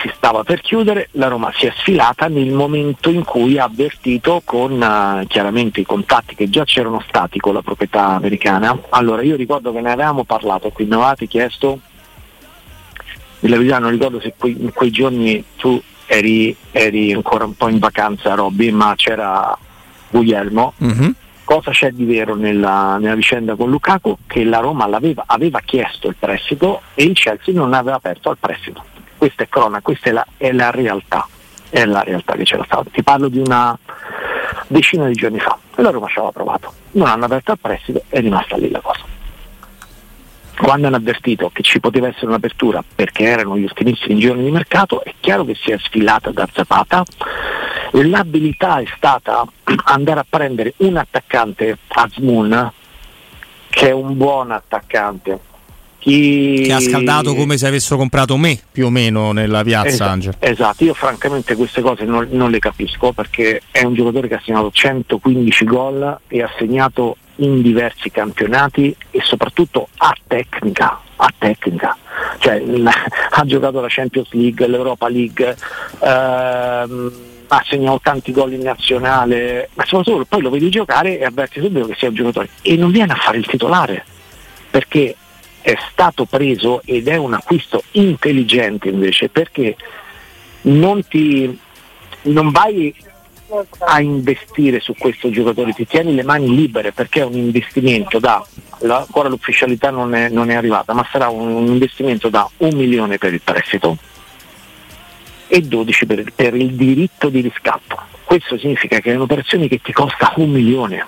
si 0.00 0.10
stava 0.14 0.42
per 0.42 0.60
chiudere, 0.60 1.08
la 1.12 1.28
Roma 1.28 1.52
si 1.54 1.66
è 1.66 1.72
sfilata 1.76 2.28
nel 2.28 2.52
momento 2.52 3.10
in 3.10 3.24
cui 3.24 3.58
ha 3.58 3.64
avvertito 3.64 4.42
con 4.44 4.72
uh, 4.72 5.26
chiaramente 5.26 5.80
i 5.80 5.86
contatti 5.86 6.34
che 6.34 6.48
già 6.48 6.64
c'erano 6.64 7.02
stati 7.06 7.38
con 7.38 7.54
la 7.54 7.62
proprietà 7.62 8.06
americana. 8.06 8.78
Allora 8.90 9.22
io 9.22 9.36
ricordo 9.36 9.72
che 9.72 9.80
ne 9.80 9.92
avevamo 9.92 10.24
parlato, 10.24 10.70
qui 10.70 10.84
mi 10.84 10.94
avevate 10.94 11.26
chiesto, 11.26 11.80
nella 13.40 13.56
verità 13.56 13.78
non 13.78 13.90
ricordo 13.90 14.20
se 14.20 14.34
poi 14.36 14.56
in 14.58 14.72
quei 14.72 14.90
giorni 14.90 15.42
tu 15.56 15.80
eri, 16.06 16.54
eri, 16.72 17.12
ancora 17.12 17.44
un 17.44 17.54
po' 17.54 17.68
in 17.68 17.78
vacanza 17.78 18.34
Robby, 18.34 18.70
ma 18.70 18.94
c'era 18.96 19.56
Guglielmo. 20.10 20.74
Mm-hmm. 20.82 21.10
Cosa 21.44 21.72
c'è 21.72 21.90
di 21.90 22.04
vero 22.04 22.36
nella, 22.36 22.96
nella, 22.98 23.14
vicenda 23.14 23.56
con 23.56 23.70
Lukaku? 23.70 24.18
Che 24.26 24.44
la 24.44 24.58
Roma 24.58 24.88
aveva 25.26 25.60
chiesto 25.64 26.08
il 26.08 26.14
prestito 26.16 26.82
e 26.94 27.04
il 27.04 27.14
Chelsea 27.14 27.54
non 27.54 27.72
aveva 27.72 27.96
aperto 27.96 28.30
al 28.30 28.36
prestito 28.38 28.84
questa 29.20 29.42
è 29.42 29.48
cronaca, 29.50 29.82
questa 29.82 30.08
è 30.08 30.12
la, 30.12 30.26
è 30.38 30.50
la 30.50 30.70
realtà, 30.70 31.28
è 31.68 31.84
la 31.84 32.02
realtà 32.02 32.32
che 32.36 32.44
c'era 32.44 32.64
stata. 32.64 32.88
Ti 32.90 33.02
parlo 33.02 33.28
di 33.28 33.38
una 33.38 33.78
decina 34.66 35.06
di 35.06 35.12
giorni 35.12 35.38
fa 35.38 35.58
e 35.76 35.82
la 35.82 35.90
Roma 35.90 36.06
ci 36.06 36.16
aveva 36.16 36.32
provato, 36.32 36.72
non 36.92 37.06
hanno 37.06 37.26
aperto 37.26 37.52
il 37.52 37.58
prestito, 37.60 38.02
è 38.08 38.18
rimasta 38.20 38.56
lì 38.56 38.70
la 38.70 38.80
cosa. 38.80 39.04
Quando 40.56 40.86
hanno 40.86 40.96
avvertito 40.96 41.50
che 41.52 41.62
ci 41.62 41.80
poteva 41.80 42.08
essere 42.08 42.28
un'apertura 42.28 42.82
perché 42.94 43.24
erano 43.24 43.58
gli 43.58 43.62
ultimissimi 43.62 44.18
giorni 44.18 44.44
di 44.44 44.50
mercato, 44.50 45.04
è 45.04 45.12
chiaro 45.20 45.44
che 45.44 45.54
si 45.54 45.70
è 45.70 45.76
sfilata 45.78 46.30
da 46.30 46.48
Zapata. 46.50 47.04
L'abilità 47.92 48.78
è 48.78 48.86
stata 48.96 49.44
andare 49.84 50.20
a 50.20 50.26
prendere 50.26 50.72
un 50.78 50.96
attaccante 50.96 51.76
Azmoun, 51.88 52.72
che 53.68 53.88
è 53.88 53.92
un 53.92 54.16
buon 54.16 54.50
attaccante, 54.50 55.40
chi... 56.00 56.62
Che 56.64 56.72
ha 56.72 56.80
scaldato 56.80 57.34
come 57.34 57.56
se 57.56 57.68
avessero 57.68 57.96
comprato 57.96 58.36
me 58.36 58.58
più 58.72 58.86
o 58.86 58.90
meno 58.90 59.30
nella 59.32 59.62
piazza 59.62 59.88
esatto, 59.88 60.10
Angelo. 60.10 60.36
Esatto, 60.40 60.84
io 60.84 60.94
francamente 60.94 61.54
queste 61.54 61.82
cose 61.82 62.04
non, 62.04 62.26
non, 62.30 62.50
le 62.50 62.58
capisco 62.58 63.12
perché 63.12 63.60
è 63.70 63.84
un 63.84 63.94
giocatore 63.94 64.26
che 64.26 64.34
ha 64.34 64.42
segnato 64.42 64.70
115 64.72 65.64
gol 65.66 66.18
e 66.26 66.42
ha 66.42 66.50
segnato 66.58 67.16
in 67.36 67.62
diversi 67.62 68.10
campionati 68.10 68.94
e 69.10 69.20
soprattutto 69.22 69.88
a 69.98 70.14
tecnica, 70.26 71.00
a 71.16 71.32
tecnica. 71.36 71.96
Cioè, 72.38 72.62
ha 73.30 73.44
giocato 73.44 73.80
la 73.80 73.88
Champions 73.88 74.32
League, 74.32 74.66
l'Europa 74.66 75.08
League, 75.08 75.56
ehm, 76.02 77.12
ha 77.48 77.64
segnato 77.68 78.00
tanti 78.02 78.32
gol 78.32 78.54
in 78.54 78.62
nazionale, 78.62 79.68
ma 79.74 79.84
soprattutto 79.84 80.24
poi 80.24 80.40
lo 80.40 80.50
vedi 80.50 80.70
giocare 80.70 81.18
e 81.18 81.24
avverti 81.24 81.60
subito 81.60 81.86
che 81.86 81.94
sia 81.98 82.08
un 82.08 82.14
giocatore 82.14 82.48
e 82.62 82.76
non 82.76 82.90
viene 82.90 83.12
a 83.12 83.16
fare 83.16 83.36
il 83.38 83.46
titolare 83.46 84.04
perché 84.70 85.16
è 85.62 85.76
stato 85.90 86.24
preso 86.24 86.82
ed 86.84 87.08
è 87.08 87.16
un 87.16 87.34
acquisto 87.34 87.82
intelligente 87.92 88.88
invece 88.88 89.28
perché 89.28 89.76
non, 90.62 91.06
ti, 91.06 91.58
non 92.22 92.50
vai 92.50 92.94
a 93.78 94.00
investire 94.00 94.80
su 94.80 94.94
questo 94.98 95.30
giocatore, 95.30 95.72
ti 95.72 95.86
tieni 95.86 96.14
le 96.14 96.22
mani 96.22 96.54
libere 96.54 96.92
perché 96.92 97.20
è 97.20 97.24
un 97.24 97.34
investimento 97.34 98.18
da, 98.18 98.44
la, 98.78 98.98
ancora 98.98 99.28
l'ufficialità 99.28 99.90
non 99.90 100.14
è, 100.14 100.28
non 100.28 100.50
è, 100.50 100.54
arrivata, 100.54 100.92
ma 100.92 101.06
sarà 101.10 101.28
un, 101.28 101.48
un, 101.48 101.66
investimento 101.66 102.28
da 102.28 102.48
un 102.58 102.74
milione 102.74 103.18
per 103.18 103.32
il 103.32 103.40
prestito 103.42 103.96
e 105.46 105.60
12 105.62 106.06
per, 106.06 106.24
per 106.34 106.54
il 106.54 106.72
diritto 106.74 107.28
di 107.28 107.40
riscatto. 107.40 107.98
Questo 108.24 108.56
significa 108.58 109.00
che 109.00 109.10
è 109.10 109.16
un'operazione 109.16 109.66
che 109.66 109.80
ti 109.82 109.92
costa 109.92 110.32
un 110.36 110.50
milione, 110.50 111.04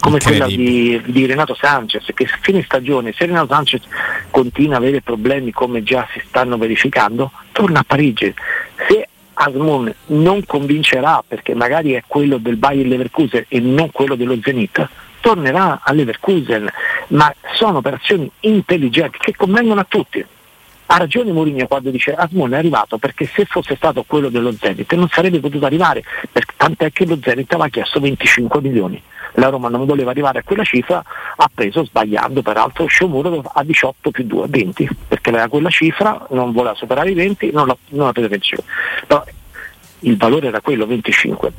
come 0.00 0.18
quella 0.18 0.46
di, 0.46 1.00
di, 1.06 1.26
Renato 1.26 1.54
Sanchez, 1.54 2.10
che 2.14 2.24
a 2.24 2.38
fine 2.40 2.62
stagione, 2.62 3.12
se 3.12 3.26
Renato 3.26 3.52
Sanchez 3.52 3.82
continua 4.30 4.76
a 4.76 4.78
avere 4.78 5.00
problemi 5.00 5.50
come 5.52 5.82
già 5.82 6.06
si 6.12 6.22
stanno 6.26 6.56
verificando, 6.56 7.30
torna 7.52 7.80
a 7.80 7.84
Parigi. 7.86 8.32
Se 8.88 9.08
Asmun 9.34 9.92
non 10.06 10.44
convincerà 10.44 11.22
perché 11.26 11.54
magari 11.54 11.92
è 11.92 12.02
quello 12.06 12.38
del 12.38 12.56
Bayer 12.56 12.86
Leverkusen 12.86 13.44
e 13.48 13.60
non 13.60 13.90
quello 13.90 14.16
dello 14.16 14.36
Zenit, 14.42 14.88
tornerà 15.20 15.80
a 15.82 15.92
Leverkusen, 15.92 16.68
ma 17.08 17.32
sono 17.54 17.78
operazioni 17.78 18.30
intelligenti 18.40 19.18
che 19.18 19.34
convengono 19.36 19.80
a 19.80 19.86
tutti. 19.88 20.24
Ha 20.90 20.96
ragione 20.96 21.32
Mourinho 21.32 21.66
quando 21.66 21.90
dice 21.90 22.14
Asmun 22.14 22.52
è 22.52 22.56
arrivato 22.56 22.96
perché 22.96 23.26
se 23.26 23.44
fosse 23.44 23.76
stato 23.76 24.04
quello 24.06 24.30
dello 24.30 24.52
Zenit 24.52 24.90
non 24.94 25.08
sarebbe 25.08 25.38
potuto 25.38 25.66
arrivare, 25.66 26.02
tant'è 26.56 26.90
che 26.92 27.04
lo 27.04 27.18
Zenit 27.22 27.52
aveva 27.52 27.68
chiesto 27.68 28.00
25 28.00 28.60
milioni. 28.62 29.02
La 29.38 29.48
Roma 29.48 29.68
non 29.68 29.86
voleva 29.86 30.10
arrivare 30.10 30.40
a 30.40 30.42
quella 30.42 30.64
cifra, 30.64 31.02
ha 31.36 31.50
preso 31.52 31.84
sbagliando 31.84 32.42
peraltro 32.42 32.86
Sciomuro 32.86 33.42
a 33.52 33.62
18 33.62 34.10
più 34.10 34.24
2, 34.24 34.46
20, 34.48 34.88
perché 35.08 35.30
aveva 35.30 35.48
quella 35.48 35.70
cifra, 35.70 36.26
non 36.30 36.52
voleva 36.52 36.74
superare 36.74 37.10
i 37.10 37.14
20, 37.14 37.52
non 37.52 37.66
l'ha, 37.66 37.76
non 37.90 38.06
l'ha 38.06 38.12
preso 38.12 38.28
25. 38.28 38.66
Però 39.06 39.24
il 40.00 40.16
valore 40.16 40.48
era 40.48 40.60
quello, 40.60 40.86
25. 40.86 41.52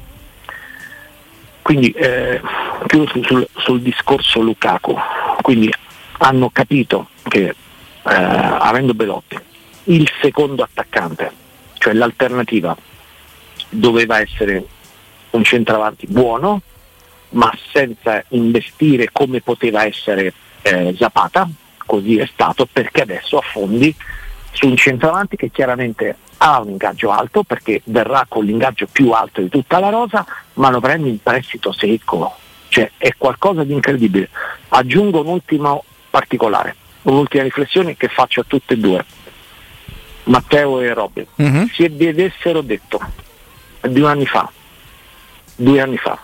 Quindi 1.62 1.92
eh, 1.92 2.42
chiudo 2.88 3.22
sul, 3.22 3.48
sul 3.56 3.82
discorso 3.82 4.42
Lukaku, 4.42 4.96
quindi 5.42 5.72
hanno 6.20 6.50
capito 6.50 7.10
che 7.24 7.44
eh, 7.48 7.56
avendo 8.04 8.94
Belotti, 8.94 9.38
il 9.86 10.10
secondo 10.22 10.64
attaccante, 10.64 11.32
cioè 11.78 11.94
l'alternativa, 11.94 12.76
doveva 13.70 14.20
essere 14.20 14.66
un 15.32 15.44
centravanti 15.44 16.08
buono, 16.08 16.62
ma 17.32 17.52
senza 17.72 18.24
investire 18.30 19.10
come 19.12 19.42
poteva 19.42 19.86
essere 19.86 20.34
eh, 20.62 20.96
Zapata, 20.98 21.48
così 21.86 22.18
è 22.18 22.28
stato 22.32 22.68
perché 22.72 23.02
adesso 23.02 23.38
affondi 23.38 23.96
su 24.52 24.68
un 24.68 24.76
centravanti 24.76 25.36
che 25.36 25.52
chiaramente 25.52 26.18
ha 26.38 26.60
un 26.62 26.70
ingaggio 26.70 27.12
alto 27.12 27.44
perché 27.44 27.82
verrà 27.86 28.26
con 28.28 28.46
l'ingaggio 28.46 28.88
più 28.92 29.12
alto 29.12 29.42
di 29.42 29.50
tutta 29.50 29.80
la 29.80 29.90
rosa, 29.90 30.26
ma 30.54 30.70
lo 30.70 30.80
prende 30.80 31.10
in 31.10 31.22
prestito 31.22 31.72
secco, 31.72 32.36
cioè 32.70 32.92
è 32.98 33.14
qualcosa 33.18 33.64
di 33.64 33.74
incredibile. 33.74 34.30
Aggiungo 34.70 35.22
un 35.22 35.28
ultimo 35.28 35.84
particolare 36.10 36.76
un'ultima 37.04 37.44
riflessione 37.44 37.96
che 37.96 38.08
faccio 38.08 38.42
a 38.42 38.46
tutte 38.46 38.74
e 38.74 38.78
due, 38.78 39.04
Matteo 40.26 40.80
e 40.82 40.94
Robin. 40.94 41.26
Uh-huh. 41.36 41.68
Se 41.74 41.90
vi 41.90 42.08
avessero 42.08 42.62
detto 42.62 43.00
due 43.82 44.10
anni 44.10 44.26
fa, 44.26 44.52
due 45.56 45.82
anni 45.82 45.98
fa, 45.98 46.22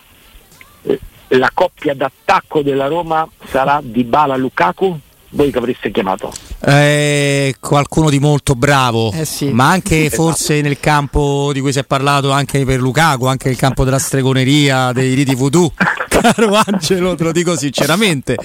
la 1.29 1.49
coppia 1.53 1.93
d'attacco 1.93 2.61
della 2.61 2.87
Roma 2.87 3.27
sarà 3.49 3.79
di 3.83 4.03
Bala 4.03 4.35
Lukaku, 4.35 4.99
voi 5.29 5.51
che 5.51 5.57
avreste 5.57 5.91
chiamato? 5.91 6.31
Eh, 6.65 7.55
qualcuno 7.59 8.09
di 8.09 8.19
molto 8.19 8.55
bravo, 8.55 9.11
eh 9.11 9.25
sì. 9.25 9.49
ma 9.49 9.69
anche 9.69 10.05
esatto. 10.05 10.23
forse 10.23 10.61
nel 10.61 10.79
campo 10.79 11.51
di 11.53 11.59
cui 11.59 11.71
si 11.71 11.79
è 11.79 11.83
parlato 11.83 12.31
anche 12.31 12.63
per 12.65 12.79
Lukaku, 12.79 13.25
anche 13.25 13.49
nel 13.49 13.57
campo 13.57 13.83
della 13.83 13.99
stregoneria, 13.99 14.91
dei 14.93 15.13
riti 15.13 15.35
voodoo. 15.35 15.71
Caro 16.25 16.59
Angelo, 16.65 17.13
te 17.13 17.23
lo 17.23 17.31
dico 17.31 17.55
sinceramente. 17.55 18.35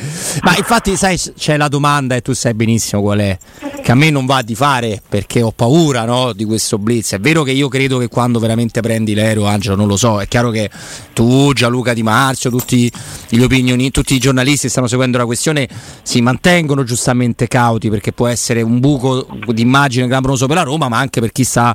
Ma 0.43 0.55
infatti, 0.55 0.97
sai, 0.97 1.19
c'è 1.19 1.57
la 1.57 1.69
domanda 1.69 2.15
e 2.15 2.21
tu 2.21 2.35
sai 2.35 2.53
benissimo 2.53 3.01
qual 3.01 3.21
è. 3.21 3.39
Che 3.83 3.91
a 3.91 3.95
me 3.95 4.11
non 4.11 4.27
va 4.27 4.43
di 4.43 4.55
fare 4.55 5.01
perché 5.09 5.41
ho 5.41 5.51
paura 5.51 6.05
no, 6.05 6.35
di 6.35 6.45
questo 6.45 6.77
blitz. 6.77 7.15
È 7.15 7.19
vero 7.19 7.43
che 7.43 7.53
io 7.53 7.69
credo 7.69 7.97
che 7.97 8.09
quando 8.09 8.39
veramente 8.39 8.83
prendi 8.83 9.15
l'aereo, 9.15 9.47
Angelo, 9.47 9.77
non 9.77 9.89
lo 9.89 9.97
so. 9.97 10.21
È 10.21 10.29
chiaro 10.29 10.51
che 10.51 10.69
tu, 11.15 11.55
Gianluca 11.55 11.95
Di 11.95 12.03
Marzio, 12.03 12.51
tutti 12.51 12.93
gli 13.31 13.41
opinioni, 13.41 13.91
tutti 13.91 14.15
i 14.15 14.19
giornalisti 14.19 14.69
stanno 14.69 14.87
seguendo 14.87 15.17
la 15.17 15.25
questione, 15.25 15.67
si 16.03 16.21
mantengono 16.21 16.85
giustamente 16.85 17.49
cauti 17.49 17.89
perché 17.89 18.13
può 18.13 18.27
essere 18.27 18.61
un 18.61 18.79
buco 18.79 19.27
di 19.47 19.63
immagine 19.63 20.07
clamoroso 20.07 20.47
per 20.47 20.57
la 20.57 20.65
Roma, 20.65 20.91
ma 20.91 20.99
anche 20.99 21.21
per 21.21 21.33
chi 21.33 21.45
sta 21.45 21.75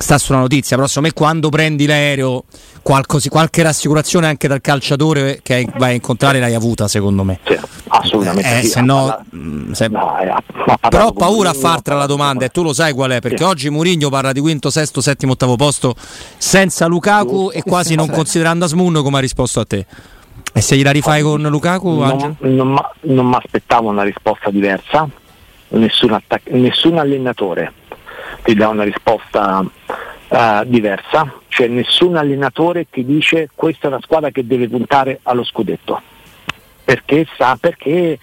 sta 0.00 0.16
sulla 0.16 0.38
notizia, 0.38 0.76
però 0.76 0.88
secondo 0.88 1.08
me 1.08 1.14
quando 1.14 1.50
prendi 1.50 1.86
l'aereo 1.86 2.44
qualcosi, 2.82 3.28
qualche 3.28 3.62
rassicurazione 3.62 4.26
anche 4.26 4.48
dal 4.48 4.62
calciatore 4.62 5.40
che 5.42 5.66
vai 5.76 5.90
a 5.90 5.94
incontrare 5.94 6.40
l'hai 6.40 6.54
avuta 6.54 6.88
secondo 6.88 7.22
me. 7.22 7.38
Sì, 7.44 7.58
assolutamente. 7.88 8.58
Eh, 8.58 8.62
sì, 8.62 8.68
se 8.68 8.80
no, 8.80 9.22
mm, 9.34 9.72
se... 9.72 9.88
no 9.88 10.18
eh, 10.18 10.88
però 10.88 11.08
ho 11.08 11.12
paura 11.12 11.50
a 11.50 11.52
fartela 11.52 11.98
la 11.98 12.06
domanda 12.06 12.46
e 12.46 12.48
tu 12.48 12.62
lo 12.62 12.72
sai 12.72 12.94
qual 12.94 13.10
è, 13.10 13.20
perché 13.20 13.38
sì. 13.38 13.42
oggi 13.44 13.70
Murigno 13.70 14.08
parla 14.08 14.32
di 14.32 14.40
quinto, 14.40 14.70
sesto, 14.70 15.02
settimo, 15.02 15.32
ottavo 15.32 15.56
posto 15.56 15.94
senza 16.38 16.86
Lukaku 16.86 17.50
e 17.52 17.62
quasi 17.62 17.94
non 17.94 18.08
considerando 18.08 18.64
Asmun 18.64 19.02
come 19.02 19.18
ha 19.18 19.20
risposto 19.20 19.60
a 19.60 19.66
te. 19.66 19.84
E 20.52 20.60
se 20.62 20.76
gliela 20.76 20.90
rifai 20.90 21.22
con 21.22 21.42
Lukaku? 21.42 21.98
Non, 22.00 22.36
non 22.40 23.26
mi 23.26 23.36
aspettavo 23.36 23.90
una 23.90 24.02
risposta 24.02 24.50
diversa, 24.50 25.06
nessun, 25.68 26.12
attac- 26.14 26.48
nessun 26.48 26.96
allenatore 26.96 27.74
ti 28.42 28.54
dà 28.54 28.68
una 28.68 28.84
risposta 28.84 29.64
diversa, 30.66 31.40
cioè 31.48 31.66
nessun 31.66 32.16
allenatore 32.16 32.86
ti 32.88 33.04
dice 33.04 33.48
questa 33.52 33.86
è 33.86 33.90
una 33.90 34.00
squadra 34.00 34.30
che 34.30 34.46
deve 34.46 34.68
puntare 34.68 35.18
allo 35.24 35.44
scudetto. 35.44 36.00
Perché 36.84 37.26
sa, 37.36 37.56
perché 37.60 38.18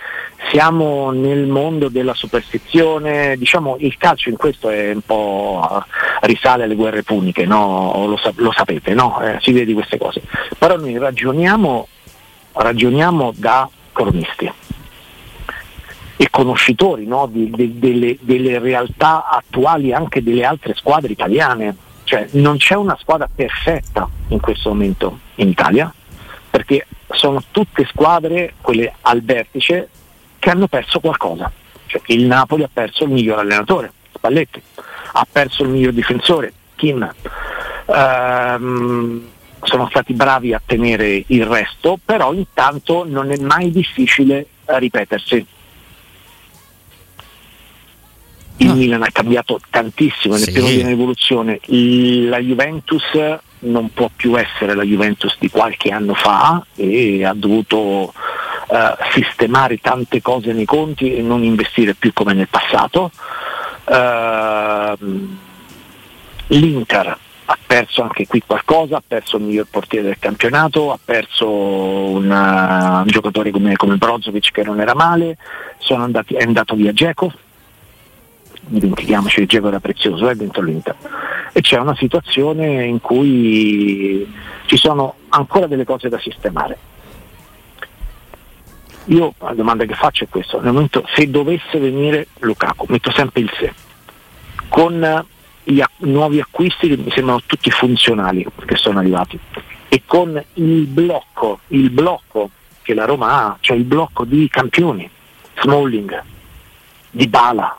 siamo 0.50 1.12
nel 1.12 1.48
mondo 1.48 1.90
della 1.90 2.14
superstizione, 2.14 3.38
diciamo 3.38 3.78
il 3.80 3.96
calcio 3.98 4.30
in 4.30 4.36
questo 4.36 4.70
è 4.70 4.92
un 4.92 5.02
po' 5.02 5.86
risale 6.22 6.64
alle 6.64 6.76
guerre 6.76 7.04
puniche, 7.04 7.46
no? 7.46 7.94
lo, 8.08 8.20
lo, 8.36 8.52
sapete, 8.52 8.94
no? 8.94 9.22
eh, 9.22 9.38
si 9.42 9.52
vede 9.52 9.74
queste 9.74 9.98
cose. 9.98 10.22
Però 10.58 10.76
noi 10.76 10.98
ragioniamo, 10.98 11.88
ragioniamo 12.54 13.34
da 13.36 13.70
cronisti 13.94 14.52
e 16.18 16.30
conoscitori 16.30 17.06
no, 17.06 17.28
di, 17.32 17.50
de, 17.50 17.78
delle, 17.78 18.18
delle, 18.20 18.60
realtà 18.60 19.30
attuali 19.30 19.94
anche 19.94 20.24
delle 20.24 20.44
altre 20.44 20.74
squadre 20.74 21.12
italiane. 21.12 21.76
Cioè 22.08 22.30
non 22.32 22.56
c'è 22.56 22.76
una 22.76 22.98
squadra 23.02 23.28
perfetta 23.28 24.08
in 24.30 24.40
questo 24.40 24.70
momento 24.70 25.20
in 25.36 25.50
Italia, 25.50 25.94
perché 26.50 26.88
sono 27.10 27.44
tutte 27.52 27.86
squadre, 27.86 28.54
quelle 28.62 28.94
al 29.02 29.22
vertice, 29.22 29.90
che 30.40 30.50
hanno 30.50 30.68
perso 30.68 31.02
qualcosa. 31.02 31.52
Cioè, 31.86 32.02
il 32.06 32.26
Napoli 32.26 32.64
ha 32.64 32.70
perso 32.72 33.04
il 33.04 33.10
miglior 33.10 33.40
allenatore, 33.40 33.92
Spalletti, 34.14 34.62
ha 35.12 35.28
perso 35.30 35.64
il 35.64 35.70
miglior 35.70 35.92
difensore, 35.92 36.54
Kim. 36.76 37.14
Ehm, 37.88 39.28
sono 39.64 39.88
stati 39.90 40.14
bravi 40.14 40.54
a 40.54 40.62
tenere 40.66 41.26
il 41.28 41.46
resto, 41.46 42.00
però 42.06 42.32
intanto 42.32 43.04
non 43.06 43.32
è 43.32 43.38
mai 43.38 43.70
difficile 43.70 44.48
ripetersi 44.64 45.46
il 48.58 48.68
no. 48.68 48.74
Milan 48.76 49.04
ha 49.04 49.10
cambiato 49.12 49.60
tantissimo 49.70 50.36
nel 50.36 50.44
sì. 50.44 50.52
pieno 50.52 50.68
di 50.68 50.80
un'evoluzione. 50.80 51.60
La 51.66 52.40
Juventus 52.40 53.04
non 53.60 53.92
può 53.94 54.10
più 54.16 54.38
essere 54.38 54.76
la 54.76 54.84
Juventus 54.84 55.36
di 55.40 55.50
qualche 55.50 55.90
anno 55.90 56.14
fa 56.14 56.64
e 56.76 57.26
ha 57.26 57.34
dovuto 57.34 58.14
uh, 58.68 58.76
sistemare 59.14 59.78
tante 59.78 60.22
cose 60.22 60.54
nei 60.54 60.66
conti 60.66 61.16
e 61.16 61.22
non 61.22 61.44
investire 61.44 61.94
più 61.94 62.14
come 62.14 62.34
nel 62.34 62.48
passato. 62.48 63.12
Uh, 63.86 65.36
L'Inter 66.50 67.18
ha 67.50 67.58
perso 67.66 68.02
anche 68.02 68.28
qui 68.28 68.42
qualcosa, 68.46 68.98
ha 68.98 69.04
perso 69.06 69.38
il 69.38 69.44
miglior 69.44 69.68
portiere 69.70 70.06
del 70.06 70.20
campionato, 70.20 70.92
ha 70.92 71.00
perso 71.04 71.50
una, 71.50 73.02
un 73.04 73.08
giocatore 73.08 73.52
come, 73.52 73.76
come 73.76 73.96
Brozovic 73.96 74.52
che 74.52 74.64
non 74.64 74.80
era 74.80 74.94
male, 74.94 75.38
andati, 75.90 76.36
è 76.36 76.44
andato 76.44 76.76
via 76.76 76.92
Geco 76.94 77.32
dimentichiamoci 78.68 79.42
che 79.42 79.46
Diego 79.46 79.68
era 79.68 79.80
prezioso, 79.80 80.30
è 80.30 80.36
dentro 80.36 80.62
l'Inter. 80.62 80.96
E 81.52 81.62
c'è 81.62 81.80
una 81.80 81.96
situazione 81.96 82.86
in 82.86 83.00
cui 83.00 84.32
ci 84.66 84.78
sono 84.78 85.16
ancora 85.30 85.68
delle 85.68 85.86
cose 85.86 86.10
da 86.10 86.20
sistemare. 86.20 86.78
Io 89.06 89.34
la 89.40 89.54
domanda 89.54 89.86
che 89.86 89.94
faccio 89.94 90.26
è 90.26 90.28
questa, 90.30 90.60
nel 90.60 90.74
momento 90.74 91.06
se 91.14 91.30
dovesse 91.30 91.80
venire 91.80 92.28
Lukaku, 92.40 92.86
metto 92.90 93.10
sempre 93.12 93.42
il 93.42 93.52
se, 93.58 93.74
con 94.68 95.26
gli 95.64 95.82
nuovi 96.00 96.40
acquisti 96.40 96.90
che 96.90 96.98
mi 96.98 97.10
sembrano 97.12 97.42
tutti 97.46 97.72
funzionali 97.72 98.46
che 98.66 98.76
sono 98.76 99.00
arrivati 99.00 99.40
e 99.90 100.04
con 100.06 100.42
il 100.56 100.86
blocco, 100.88 101.60
il 101.68 101.90
blocco 101.90 102.52
che 102.82 102.94
la 102.94 103.06
Roma 103.06 103.46
ha, 103.46 103.58
cioè 103.60 103.78
il 103.78 103.84
blocco 103.84 104.26
di 104.26 104.48
campioni, 104.50 105.10
Smalling, 105.62 106.24
Di 107.12 107.28
Bala, 107.28 107.78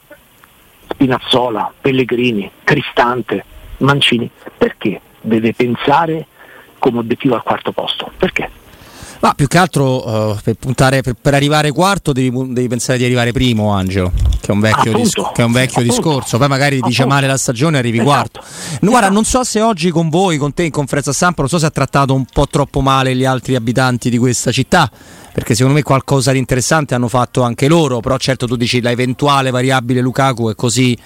Spinazzola, 0.98 1.72
Pellegrini, 1.80 2.50
Cristante, 2.64 3.44
Mancini, 3.78 4.28
perché 4.58 5.00
deve 5.20 5.54
pensare 5.54 6.26
come 6.80 6.98
obiettivo 6.98 7.36
al 7.36 7.44
quarto 7.44 7.70
posto? 7.70 8.10
Perché? 8.18 8.50
Ma 9.20 9.32
più 9.34 9.46
che 9.46 9.58
altro 9.58 10.30
uh, 10.30 10.36
per, 10.42 10.54
puntare, 10.54 11.02
per, 11.02 11.14
per, 11.14 11.34
arrivare 11.34 11.70
quarto 11.70 12.12
devi, 12.12 12.30
devi, 12.52 12.66
pensare 12.66 12.98
di 12.98 13.04
arrivare 13.04 13.30
primo, 13.30 13.70
Angelo. 13.72 14.10
Che 14.48 14.52
è 14.52 14.54
un 14.54 14.60
vecchio, 14.60 14.92
dis- 14.94 15.12
è 15.34 15.42
un 15.42 15.52
vecchio 15.52 15.82
discorso. 15.82 16.38
Poi 16.38 16.48
magari 16.48 16.80
dice 16.80 17.04
male 17.04 17.26
la 17.26 17.36
stagione 17.36 17.76
e 17.76 17.80
arrivi 17.80 17.98
esatto. 17.98 18.40
quarto. 18.40 18.40
No, 18.80 18.90
guarda, 18.90 19.10
non 19.10 19.24
so 19.24 19.44
se 19.44 19.60
oggi 19.60 19.90
con 19.90 20.08
voi, 20.08 20.38
con 20.38 20.54
te 20.54 20.62
in 20.62 20.70
conferenza 20.70 21.12
stampa, 21.12 21.42
non 21.42 21.50
so 21.50 21.58
se 21.58 21.66
ha 21.66 21.70
trattato 21.70 22.14
un 22.14 22.24
po' 22.24 22.46
troppo 22.46 22.80
male 22.80 23.14
gli 23.14 23.26
altri 23.26 23.54
abitanti 23.54 24.08
di 24.08 24.16
questa 24.16 24.50
città. 24.50 24.90
Perché 25.32 25.54
secondo 25.54 25.76
me 25.76 25.82
qualcosa 25.82 26.32
di 26.32 26.38
interessante 26.38 26.94
hanno 26.94 27.08
fatto 27.08 27.42
anche 27.42 27.68
loro. 27.68 28.00
Però 28.00 28.16
certo 28.16 28.46
tu 28.46 28.56
dici 28.56 28.80
la 28.80 28.90
eventuale 28.90 29.50
variabile 29.50 30.00
Lukaku 30.00 30.50
è 30.50 30.54
così 30.54 30.96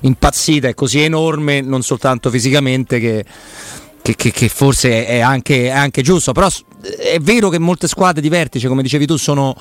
impazzita, 0.00 0.68
è 0.68 0.74
così 0.74 1.00
enorme, 1.00 1.60
non 1.60 1.82
soltanto 1.82 2.30
fisicamente 2.30 3.00
che 3.00 3.24
che, 4.02 4.16
che, 4.16 4.32
che, 4.32 4.48
forse 4.48 5.06
è 5.06 5.20
anche, 5.20 5.66
è 5.66 5.70
anche, 5.70 6.02
giusto, 6.02 6.32
però 6.32 6.48
è 6.98 7.20
vero 7.20 7.48
che 7.50 7.60
molte 7.60 7.86
squadre 7.86 8.20
di 8.20 8.28
vertice, 8.28 8.66
come 8.66 8.82
dicevi 8.82 9.06
tu, 9.06 9.16
sono 9.16 9.54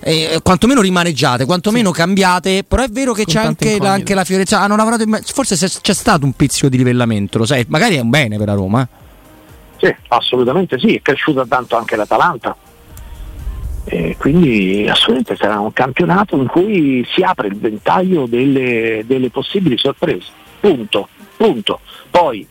eh, 0.00 0.40
quantomeno 0.42 0.80
rimaneggiate, 0.80 1.44
quantomeno 1.44 1.92
sì. 1.92 1.96
cambiate, 1.96 2.64
però 2.64 2.82
è 2.82 2.88
vero 2.88 3.12
che 3.12 3.24
Con 3.24 3.34
c'è 3.34 3.40
anche 3.40 3.78
la, 3.78 3.92
anche 3.92 4.14
la, 4.14 4.24
Fiorentina, 4.24 4.60
hanno 4.60 4.76
lavorato 4.76 5.02
in, 5.02 5.20
forse 5.24 5.56
c'è 5.56 5.92
stato 5.92 6.24
un 6.24 6.32
pizzico 6.32 6.68
di 6.68 6.76
livellamento, 6.76 7.38
lo 7.38 7.46
sai, 7.46 7.64
magari 7.68 7.96
è 7.96 8.00
un 8.00 8.10
bene 8.10 8.36
per 8.36 8.46
la 8.46 8.54
Roma. 8.54 8.88
Sì, 9.76 9.94
assolutamente 10.08 10.78
sì, 10.78 10.96
è 10.96 11.02
cresciuta 11.02 11.44
tanto 11.46 11.76
anche 11.76 11.96
l'Atalanta. 11.96 12.56
E 13.84 14.14
quindi 14.18 14.86
assolutamente 14.88 15.36
sarà 15.36 15.58
un 15.58 15.72
campionato 15.72 16.36
in 16.36 16.46
cui 16.46 17.06
si 17.10 17.22
apre 17.22 17.48
il 17.48 17.56
ventaglio 17.56 18.26
delle, 18.26 19.04
delle 19.06 19.30
possibili 19.30 19.78
sorprese. 19.78 20.28
Punto, 20.60 21.08
punto. 21.36 21.80
Poi 22.10 22.46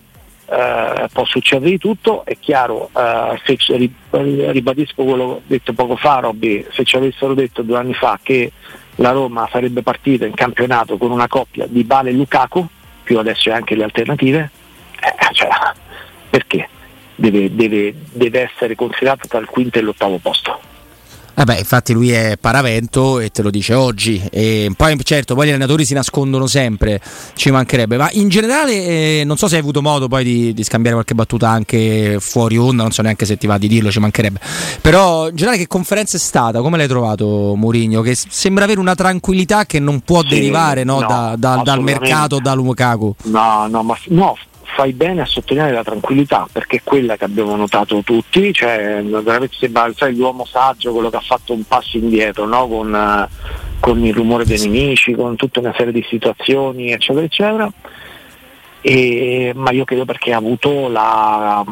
eh, 0.51 1.07
può 1.11 1.25
succedere 1.25 1.71
di 1.71 1.77
tutto, 1.77 2.25
è 2.25 2.37
chiaro, 2.39 2.89
eh, 2.95 3.39
se, 3.43 3.91
ribadisco 4.09 5.03
quello 5.03 5.41
detto 5.45 5.73
poco 5.73 5.95
fa 5.95 6.19
Robby, 6.19 6.65
se 6.71 6.83
ci 6.83 6.95
avessero 6.95 7.33
detto 7.33 7.61
due 7.61 7.77
anni 7.77 7.93
fa 7.93 8.19
che 8.21 8.51
la 8.95 9.11
Roma 9.11 9.47
sarebbe 9.51 9.81
partita 9.81 10.25
in 10.25 10.33
campionato 10.33 10.97
con 10.97 11.11
una 11.11 11.27
coppia 11.27 11.65
di 11.67 11.83
Bale 11.83 12.09
e 12.09 12.13
Lukaku, 12.13 12.67
più 13.03 13.19
adesso 13.19 13.51
anche 13.51 13.75
le 13.75 13.83
alternative, 13.83 14.49
eh, 14.99 15.33
cioè, 15.33 15.49
perché? 16.29 16.67
Deve, 17.15 17.53
deve, 17.53 17.93
deve 18.13 18.49
essere 18.49 18.75
considerato 18.75 19.27
tra 19.27 19.39
il 19.39 19.45
quinto 19.45 19.77
e 19.77 19.81
l'ottavo 19.81 20.17
posto. 20.17 20.59
Vabbè, 21.39 21.57
infatti 21.57 21.93
lui 21.93 22.11
è 22.11 22.37
paravento 22.37 23.21
e 23.21 23.29
te 23.29 23.41
lo 23.41 23.49
dice 23.49 23.73
oggi. 23.73 24.21
E 24.29 24.69
poi 24.75 24.99
certo, 25.03 25.35
poi 25.35 25.47
gli 25.47 25.49
allenatori 25.51 25.85
si 25.85 25.93
nascondono 25.93 26.47
sempre, 26.47 26.99
ci 27.35 27.49
mancherebbe. 27.49 27.95
Ma 27.95 28.09
in 28.11 28.27
generale, 28.27 28.73
eh, 28.73 29.23
non 29.25 29.37
so 29.37 29.47
se 29.47 29.55
hai 29.55 29.61
avuto 29.61 29.81
modo 29.81 30.09
poi 30.09 30.25
di, 30.25 30.53
di, 30.53 30.63
scambiare 30.65 30.95
qualche 30.95 31.15
battuta 31.15 31.47
anche 31.47 32.17
fuori 32.19 32.57
onda, 32.57 32.81
non 32.81 32.91
so 32.91 33.01
neanche 33.03 33.25
se 33.25 33.37
ti 33.37 33.47
va 33.47 33.57
di 33.57 33.69
dirlo, 33.69 33.89
ci 33.89 34.01
mancherebbe. 34.01 34.37
Però 34.81 35.29
in 35.29 35.35
generale 35.37 35.57
che 35.57 35.67
conferenza 35.67 36.17
è 36.17 36.19
stata? 36.19 36.59
Come 36.59 36.75
l'hai 36.75 36.89
trovato 36.89 37.55
Mourinho? 37.55 38.01
Che 38.01 38.15
sembra 38.15 38.65
avere 38.65 38.81
una 38.81 38.95
tranquillità 38.95 39.65
che 39.65 39.79
non 39.79 40.01
può 40.01 40.19
sì, 40.23 40.27
derivare 40.27 40.83
no, 40.83 40.99
no, 40.99 41.07
da, 41.07 41.35
da, 41.37 41.61
dal 41.63 41.81
mercato, 41.81 42.39
da 42.41 42.53
Lukaku. 42.53 43.15
No, 43.23 43.65
no, 43.69 43.81
ma 43.83 43.97
no, 44.07 44.37
fai 44.75 44.93
bene 44.93 45.21
a 45.21 45.25
sottolineare 45.25 45.73
la 45.73 45.83
tranquillità 45.83 46.47
perché 46.51 46.77
è 46.77 46.81
quella 46.83 47.17
che 47.17 47.25
abbiamo 47.25 47.55
notato 47.55 48.01
tutti, 48.03 48.53
cioè 48.53 49.01
veramente 49.03 49.55
sembra 49.57 49.91
sai, 49.95 50.15
l'uomo 50.15 50.45
saggio, 50.45 50.91
quello 50.91 51.09
che 51.09 51.17
ha 51.17 51.21
fatto 51.21 51.53
un 51.53 51.63
passo 51.63 51.97
indietro 51.97 52.45
no? 52.45 52.67
con, 52.67 53.27
con, 53.79 54.05
il 54.05 54.13
rumore 54.13 54.45
dei 54.45 54.59
nemici, 54.59 55.13
con 55.13 55.35
tutta 55.35 55.59
una 55.59 55.73
serie 55.75 55.91
di 55.91 56.05
situazioni 56.07 56.91
eccetera 56.91 57.25
eccetera, 57.25 57.71
e, 58.81 59.51
ma 59.55 59.71
io 59.71 59.85
credo 59.85 60.05
perché 60.05 60.33
ha 60.33 60.37
avuto 60.37 60.87
la, 60.87 61.63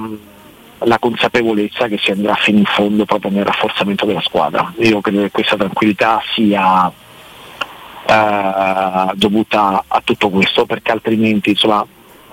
la 0.80 1.00
consapevolezza 1.00 1.88
che 1.88 1.98
si 1.98 2.12
andrà 2.12 2.36
fino 2.36 2.60
in 2.60 2.66
fondo 2.66 3.06
proprio 3.06 3.32
nel 3.32 3.46
rafforzamento 3.46 4.06
della 4.06 4.22
squadra. 4.22 4.74
Io 4.80 5.02
credo 5.02 5.22
che 5.22 5.32
questa 5.32 5.56
tranquillità 5.56 6.22
sia 6.34 6.92
eh, 8.06 9.12
dovuta 9.16 9.84
a 9.88 10.02
tutto 10.04 10.30
questo 10.30 10.66
perché 10.66 10.92
altrimenti 10.92 11.52
insomma 11.52 11.86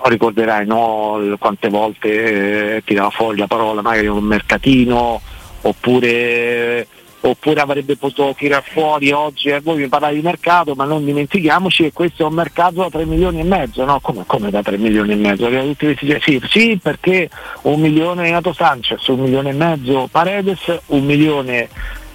ricorderai 0.08 0.66
no, 0.66 1.18
quante 1.38 1.68
volte 1.68 2.76
eh, 2.76 2.82
tirava 2.84 3.10
fuori 3.10 3.38
la 3.38 3.46
parola 3.46 3.82
magari 3.82 4.06
un 4.06 4.24
mercatino 4.24 5.20
oppure, 5.62 6.86
oppure 7.20 7.60
avrebbe 7.60 7.96
potuto 7.96 8.34
tirare 8.36 8.64
fuori 8.68 9.12
oggi 9.12 9.48
eh, 9.48 9.60
voi 9.60 9.78
mi 9.78 9.88
parlate 9.88 10.14
di 10.14 10.20
mercato 10.20 10.74
ma 10.74 10.84
non 10.84 11.04
dimentichiamoci 11.04 11.84
che 11.84 11.92
questo 11.92 12.22
è 12.22 12.26
un 12.26 12.34
mercato 12.34 12.82
da 12.82 12.90
3 12.90 13.06
milioni 13.06 13.40
e 13.40 13.44
mezzo 13.44 13.84
no? 13.84 13.98
come, 14.00 14.24
come 14.26 14.50
da 14.50 14.62
3 14.62 14.76
milioni 14.76 15.12
e 15.12 15.16
mezzo? 15.16 15.48
Sì, 16.20 16.40
sì 16.48 16.78
perché 16.82 17.30
un 17.62 17.80
milione 17.80 18.30
Nato 18.30 18.52
Sanchez 18.52 19.06
un 19.08 19.20
milione 19.20 19.50
e 19.50 19.54
mezzo 19.54 20.08
Paredes 20.10 20.80
un 20.86 21.04
milione 21.04 21.68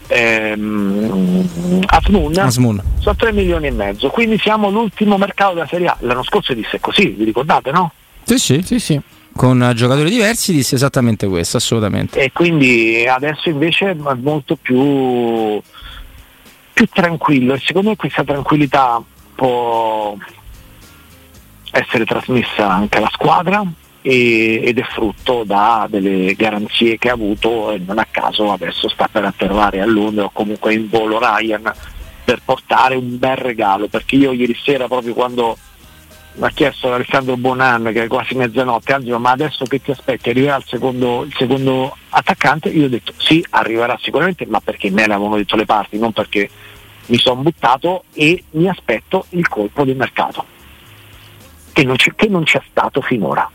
ehm, 0.09 1.85
Asmun, 1.85 2.37
Asmun, 2.37 2.83
sono 2.99 3.15
3 3.15 3.31
milioni 3.31 3.67
e 3.67 3.71
mezzo, 3.71 4.09
quindi 4.09 4.37
siamo 4.37 4.69
l'ultimo 4.69 5.17
mercato 5.17 5.53
della 5.53 5.67
Serie 5.67 5.87
A. 5.87 5.97
L'anno 5.99 6.23
scorso 6.23 6.53
disse 6.53 6.79
così, 6.79 7.09
vi 7.09 7.23
ricordate 7.23 7.71
no? 7.71 7.91
Sì, 8.23 8.37
sì, 8.37 8.61
sì, 8.61 8.79
sì. 8.79 9.01
Con 9.35 9.71
giocatori 9.75 10.09
diversi 10.09 10.51
disse 10.51 10.75
esattamente 10.75 11.27
questo, 11.27 11.57
assolutamente. 11.57 12.19
E 12.19 12.31
quindi 12.31 13.05
adesso 13.07 13.49
invece 13.49 13.91
è 13.91 13.93
molto 13.93 14.57
più, 14.57 15.61
più 16.73 16.87
tranquillo 16.91 17.53
e 17.53 17.59
secondo 17.63 17.89
me 17.89 17.95
questa 17.95 18.23
tranquillità 18.23 19.01
può 19.35 20.17
essere 21.71 22.03
trasmessa 22.03 22.69
anche 22.69 22.97
alla 22.97 23.09
squadra 23.11 23.63
e, 24.01 24.62
ed 24.63 24.77
è 24.77 24.83
frutto 24.83 25.43
da 25.43 25.88
delle 25.89 26.33
garanzie 26.35 26.97
che 26.97 27.09
ha 27.09 27.13
avuto 27.13 27.71
e 27.71 27.79
non 27.79 27.99
a 27.99 28.07
caso 28.09 28.51
adesso 28.51 28.88
sta 28.89 29.07
per 29.12 29.25
atterrare 29.25 29.81
a 29.81 29.85
Londra 29.85 30.25
o 30.25 30.29
comunque 30.31 30.73
in 30.73 30.88
volo 30.89 31.19
Ryan 31.19 31.71
per 32.23 32.41
portare 32.43 32.95
un 32.95 33.17
bel 33.17 33.35
regalo 33.35 33.88
perché 33.88 34.15
io 34.15 34.31
ieri 34.31 34.55
sera 34.63 34.88
proprio 34.88 35.13
quando 35.13 35.57
mi 36.35 36.45
ha 36.45 36.49
chiesto 36.51 36.93
Alessandro 36.93 37.35
Bonan 37.35 37.89
che 37.91 38.03
è 38.03 38.07
quasi 38.07 38.35
mezzanotte 38.35 38.93
Angelo 38.93 39.19
ma 39.19 39.31
adesso 39.31 39.65
che 39.65 39.81
ti 39.81 39.91
aspetti? 39.91 40.29
Arriverà 40.29 40.55
il 40.55 40.63
secondo, 40.65 41.23
il 41.23 41.33
secondo 41.35 41.97
attaccante? 42.09 42.69
Io 42.69 42.85
ho 42.85 42.89
detto 42.89 43.13
sì 43.17 43.43
arriverà 43.49 43.97
sicuramente 43.99 44.45
ma 44.45 44.62
perché 44.62 44.89
me 44.91 45.07
l'avevano 45.07 45.35
detto 45.35 45.57
le 45.57 45.65
parti 45.65 45.97
non 45.97 46.13
perché 46.13 46.49
mi 47.07 47.17
sono 47.17 47.41
buttato 47.41 48.03
e 48.13 48.43
mi 48.51 48.69
aspetto 48.69 49.25
il 49.29 49.47
colpo 49.47 49.83
del 49.83 49.95
mercato 49.97 50.45
che 51.73 51.83
non, 51.83 51.95
che 51.95 52.27
non 52.27 52.43
c'è 52.43 52.62
stato 52.69 53.01
finora 53.01 53.49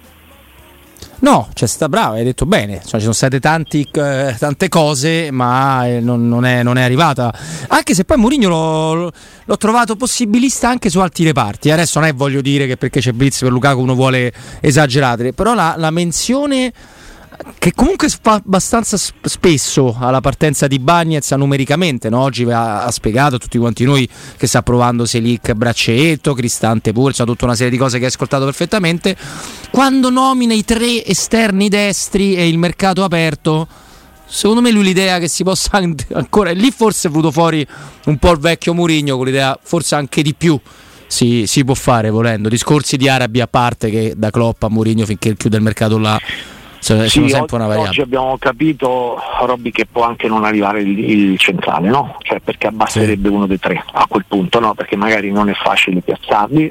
No, 1.21 1.49
c'è 1.55 1.67
sta 1.67 1.89
bravo, 1.89 2.15
hai 2.15 2.25
detto 2.25 2.45
bene, 2.45 2.81
cioè, 2.85 2.95
ci 2.95 3.01
sono 3.01 3.13
state 3.13 3.41
tanti, 3.41 3.89
eh, 3.93 4.35
tante 4.39 4.69
cose, 4.69 5.31
ma 5.31 5.87
eh, 5.87 6.01
non, 6.01 6.29
non, 6.29 6.45
è, 6.45 6.63
non, 6.63 6.77
è, 6.77 6.83
arrivata. 6.83 7.33
Anche 7.69 7.95
se 7.95 8.05
poi 8.05 8.19
Mourinho 8.19 8.49
l'ho, 8.49 9.13
l'ho, 9.45 9.57
trovato 9.57 9.97
possibilista 9.97 10.69
anche 10.69 10.91
su 10.91 11.01
altri 11.01 11.25
reparti. 11.25 11.71
Adesso 11.71 11.99
non 11.99 12.09
è 12.09 12.15
voglio 12.15 12.41
dire 12.41 12.67
che 12.67 12.77
perché 12.77 13.01
c'è 13.01 13.13
Blitz 13.13 13.41
per 13.41 13.53
Lukaku 13.53 13.81
uno 13.81 13.95
vuole 13.95 14.33
esagerare, 14.61 15.33
però 15.33 15.55
la, 15.55 15.75
la 15.79 15.91
menzione 15.91 16.73
che 17.59 17.73
comunque 17.75 18.09
fa 18.09 18.35
abbastanza 18.35 18.97
spesso 19.23 19.97
alla 19.99 20.21
partenza 20.21 20.67
di 20.67 20.79
Bagnez 20.79 21.31
numericamente, 21.33 22.09
no? 22.09 22.21
oggi 22.21 22.45
ha, 22.45 22.85
ha, 22.85 22.91
spiegato 22.91 23.37
a 23.37 23.39
tutti 23.39 23.59
quanti 23.59 23.85
noi 23.85 24.09
che 24.37 24.47
sta 24.47 24.63
provando 24.63 25.07
Selic 25.07 25.53
braccetto, 25.53 26.35
Cristante 26.35 26.93
pure, 26.93 27.13
tutta 27.13 27.45
una 27.45 27.55
serie 27.55 27.71
di 27.71 27.79
cose 27.79 27.99
che 27.99 28.05
hai 28.05 28.11
ascoltato 28.11 28.45
perfettamente, 28.45 29.17
quando 29.71 30.11
nomina 30.11 30.55
i 30.55 30.65
tre 30.65 31.05
esterni 31.05 31.69
destri 31.69 32.37
e 32.37 32.49
il 32.49 32.59
mercato 32.59 33.03
aperto, 33.03 33.67
secondo 34.27 34.61
me 34.61 34.71
lui 34.71 34.85
l'idea 34.85 35.19
che 35.19 35.29
si 35.29 35.43
possa 35.43 35.81
ancora, 36.13 36.51
lì 36.53 36.71
forse 36.71 37.09
è 37.09 37.11
venuto 37.11 37.31
fuori 37.31 37.67
un 38.07 38.19
po' 38.19 38.33
il 38.33 38.39
vecchio 38.39 38.75
Murigno 38.75 39.17
con 39.17 39.27
l'idea 39.27 39.59
forse 39.63 39.95
anche 39.95 40.23
di 40.23 40.35
più. 40.35 40.59
Si, 41.07 41.47
si 41.47 41.65
può 41.65 41.75
fare 41.75 42.11
volendo 42.11 42.49
discorsi 42.49 42.97
di 42.97 43.09
arabi 43.09 43.41
a 43.41 43.47
parte 43.47 43.89
che 43.91 44.15
da 44.17 44.31
Klopp 44.31 44.63
a 44.65 44.69
Mourinho 44.69 45.05
finché 45.05 45.37
chiude 45.37 45.59
il 45.59 45.63
mercato 45.63 45.97
là 45.99 46.19
sono, 46.85 47.09
sì, 47.09 47.29
sempre 47.31 47.57
una 47.57 47.67
variabile. 47.67 47.89
Oggi 47.89 48.01
abbiamo 48.03 48.37
capito, 48.37 49.19
Robby, 49.41 49.71
che 49.71 49.87
può 49.87 50.03
anche 50.03 50.29
non 50.29 50.45
arrivare 50.45 50.83
il, 50.83 50.99
il 50.99 51.39
centrale, 51.39 51.89
no? 51.89 52.19
Cioè 52.21 52.41
perché 52.41 52.67
abbasserebbe 52.67 53.29
sì. 53.29 53.35
uno 53.35 53.47
dei 53.47 53.59
tre 53.59 53.83
a 53.93 54.05
quel 54.07 54.27
punto, 54.29 54.61
no? 54.61 54.75
Perché 54.75 54.95
magari 54.95 55.31
non 55.31 55.49
è 55.49 55.55
facile 55.55 56.03
piazzarli, 56.03 56.71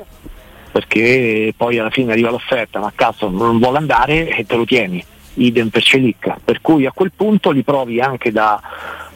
perché 0.71 1.52
poi 1.58 1.80
alla 1.80 1.89
fine 1.89 2.12
arriva 2.12 2.30
l'offerta, 2.30 2.80
ma 2.80 2.91
cazzo 2.93 3.28
non 3.28 3.58
vuole 3.58 3.80
andare 3.80 4.28
e 4.28 4.45
te 4.45 4.56
lo 4.56 4.65
tieni, 4.65 5.04
idem 5.36 5.69
per 5.69 5.82
Celic. 5.82 6.36
Per 6.43 6.62
cui 6.62 6.86
a 6.86 6.91
quel 6.91 7.12
punto 7.15 7.49
li 7.49 7.63
provi 7.63 7.99
anche 7.99 8.32
da, 8.32 8.62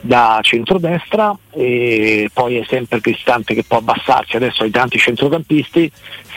da 0.01 0.39
centrodestra 0.41 1.37
e 1.51 2.27
poi 2.33 2.57
è 2.57 2.65
sempre 2.67 3.01
Cristante 3.01 3.53
che 3.53 3.63
può 3.63 3.77
abbassarsi, 3.77 4.35
adesso 4.35 4.63
hai 4.63 4.71
tanti 4.71 4.97
centrocampisti, 4.97 5.91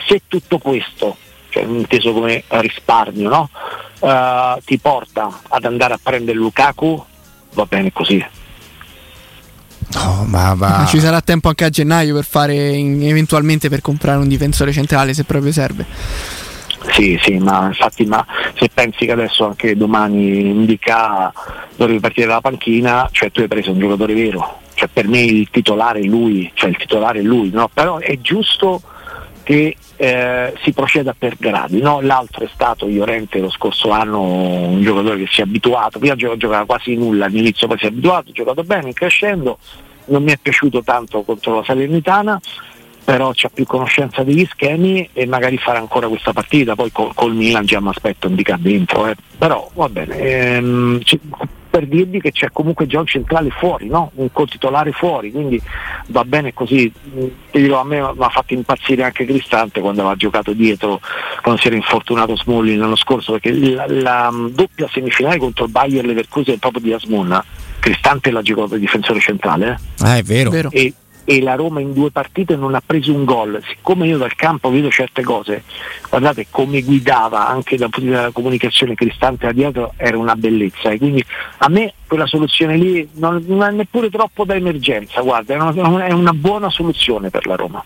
se 0.07 0.21
tutto 0.29 0.59
questo 0.59 1.17
cioè 1.51 1.65
inteso 1.65 2.13
come 2.13 2.45
risparmio, 2.49 3.29
no? 3.29 3.51
uh, 4.01 4.61
ti 4.65 4.79
porta 4.79 5.41
ad 5.49 5.65
andare 5.65 5.95
a 5.95 6.01
prendere 6.03 6.39
Lukaku, 6.39 7.05
va 7.55 7.67
bene 7.67 7.93
così. 7.93 8.25
No, 9.93 10.25
ma 10.27 10.55
va. 10.55 10.87
Ci 10.87 11.01
sarà 11.01 11.21
tempo 11.21 11.49
anche 11.49 11.65
a 11.65 11.71
gennaio 11.71 12.15
per 12.15 12.25
fare 12.25 12.55
in, 12.55 13.03
eventualmente 13.07 13.69
per 13.69 13.81
comprare 13.81 14.19
un 14.19 14.29
difensore 14.29 14.73
centrale 14.73 15.15
se 15.15 15.25
proprio 15.25 15.53
serve. 15.53 15.87
Sì, 16.93 17.19
sì, 17.23 17.39
ma 17.39 17.67
infatti 17.67 18.07
ma 18.07 18.25
se 18.57 18.71
pensi 18.73 19.05
che 19.05 19.13
adesso 19.13 19.45
anche 19.45 19.77
domani 19.77 20.49
indica 20.49 21.33
dovrebbe 21.77 22.01
partire 22.01 22.27
dalla 22.27 22.41
panchina, 22.41 23.09
cioè 23.13 23.31
tu 23.31 23.41
hai 23.41 23.49
preso 23.49 23.73
un 23.73 23.81
giocatore 23.81 24.15
vero, 24.15 24.61
cioè 24.75 24.89
per 24.91 25.07
me 25.07 25.21
il 25.21 25.49
titolare 25.51 26.01
è 26.01 26.05
lui, 26.05 26.51
cioè 26.55 26.71
il 26.71 26.77
titolare 26.77 27.19
è 27.19 27.23
lui, 27.23 27.51
no? 27.51 27.69
però 27.73 27.99
è 27.99 28.19
giusto 28.21 28.81
che 29.51 29.75
eh, 29.97 30.55
si 30.63 30.73
proceda 30.73 31.13
per 31.19 31.35
gradi. 31.37 31.81
No? 31.81 32.01
L'altro 32.01 32.45
è 32.45 32.49
stato 32.55 32.87
Iorente 32.87 33.41
lo 33.41 33.51
scorso 33.51 33.91
anno 33.91 34.23
un 34.23 34.81
giocatore 34.81 35.19
che 35.19 35.29
si 35.29 35.41
è 35.41 35.43
abituato, 35.43 35.99
prima 35.99 36.15
giocava 36.15 36.65
quasi 36.65 36.95
nulla 36.95 37.25
all'inizio, 37.25 37.67
poi 37.67 37.77
si 37.79 37.87
è 37.87 37.89
abituato, 37.89 38.31
ha 38.31 38.33
giocato 38.33 38.63
bene, 38.63 38.93
crescendo, 38.93 39.59
non 40.07 40.23
mi 40.23 40.31
è 40.31 40.39
piaciuto 40.41 40.85
tanto 40.85 41.23
contro 41.23 41.57
la 41.57 41.65
Salernitana, 41.65 42.41
però 43.03 43.33
c'ha 43.35 43.51
più 43.53 43.67
conoscenza 43.67 44.23
degli 44.23 44.47
schemi 44.47 45.09
e 45.13 45.27
magari 45.27 45.59
farà 45.59 45.81
ancora 45.81 46.07
questa 46.07 46.33
partita, 46.33 46.77
poi 46.77 46.93
col, 46.93 47.13
col 47.13 47.35
Milan 47.35 47.65
già 47.65 47.81
mi 47.81 47.89
aspetto 47.89 48.29
un 48.29 48.37
dica 48.37 48.57
dentro, 48.57 49.09
eh. 49.09 49.17
però 49.37 49.69
va 49.75 49.89
bene. 49.89 50.17
Ehm, 50.17 51.01
per 51.81 51.87
dirvi 51.87 52.21
che 52.21 52.31
c'è 52.31 52.51
comunque 52.53 52.87
già 52.87 52.99
un 53.01 53.07
centrale 53.07 53.49
fuori, 53.51 53.87
no? 53.87 54.11
un 54.17 54.31
co-titolare 54.31 54.93
fuori, 54.93 55.33
quindi 55.33 55.61
va 56.09 56.25
bene 56.25 56.53
così. 56.53 56.93
Dirò, 57.51 57.81
a 57.81 57.85
me 57.85 58.01
mi 58.01 58.25
ha 58.25 58.29
fatto 58.29 58.53
impazzire 58.53 59.03
anche 59.03 59.25
Cristante 59.25 59.81
quando 59.81 60.01
aveva 60.03 60.17
giocato 60.17 60.53
dietro, 60.53 61.01
quando 61.41 61.61
si 61.61 61.69
era 61.69 61.77
infortunato 61.77 62.37
Smolli 62.37 62.77
l'anno 62.77 62.97
scorso, 62.97 63.33
perché 63.33 63.53
la, 63.53 63.87
la 63.89 64.31
doppia 64.51 64.89
semifinale 64.93 65.39
contro 65.39 65.65
il 65.65 65.71
Bayer 65.71 66.05
Leverkusen 66.05 66.59
proprio 66.59 66.83
di 66.83 66.93
Asmunna, 66.93 67.43
Cristante 67.79 68.31
l'ha 68.31 68.43
giocato 68.43 68.77
difensore 68.77 69.21
centrale. 69.21 69.71
Eh? 69.71 70.05
Ah, 70.05 70.17
è 70.19 70.23
vero. 70.23 70.51
vero. 70.51 70.71
E, 70.71 70.93
e 71.25 71.41
la 71.43 71.55
Roma 71.55 71.81
in 71.81 71.93
due 71.93 72.11
partite 72.11 72.57
non 72.57 72.75
ha 72.75 72.83
preso 72.85 73.13
un 73.13 73.25
gol. 73.25 73.63
Siccome 73.67 74.07
io 74.07 74.19
dal 74.19 74.35
campo 74.35 74.71
vedo 74.71 74.91
certe 74.91 75.23
cose, 75.23 75.65
guardate 76.09 76.47
come 76.51 76.83
guidava 76.83 77.49
anche 77.49 77.77
dal 77.77 77.91
punto 77.91 78.01
di 78.01 78.07
vista 78.07 78.21
della 78.21 78.33
comunicazione 78.33 78.95
Cristante 78.95 79.47
da 79.47 79.53
dietro 79.53 79.93
era 79.97 80.19
una 80.19 80.35
bellezza 80.35 80.91
e 80.91 80.99
quindi 80.99 81.25
a 81.59 81.69
me 81.69 81.95
quella 82.07 82.27
soluzione 82.27 82.77
lì 82.77 83.09
non, 83.15 83.43
non 83.47 83.63
è 83.63 83.71
neppure 83.71 84.11
troppo 84.11 84.45
da 84.45 84.55
emergenza, 84.55 85.21
guarda, 85.21 85.55
è 85.55 85.57
una, 85.59 86.07
è 86.07 86.13
una 86.13 86.33
buona 86.33 86.71
soluzione 86.71 87.31
per 87.31 87.47
la 87.47 87.57
Roma. 87.57 87.85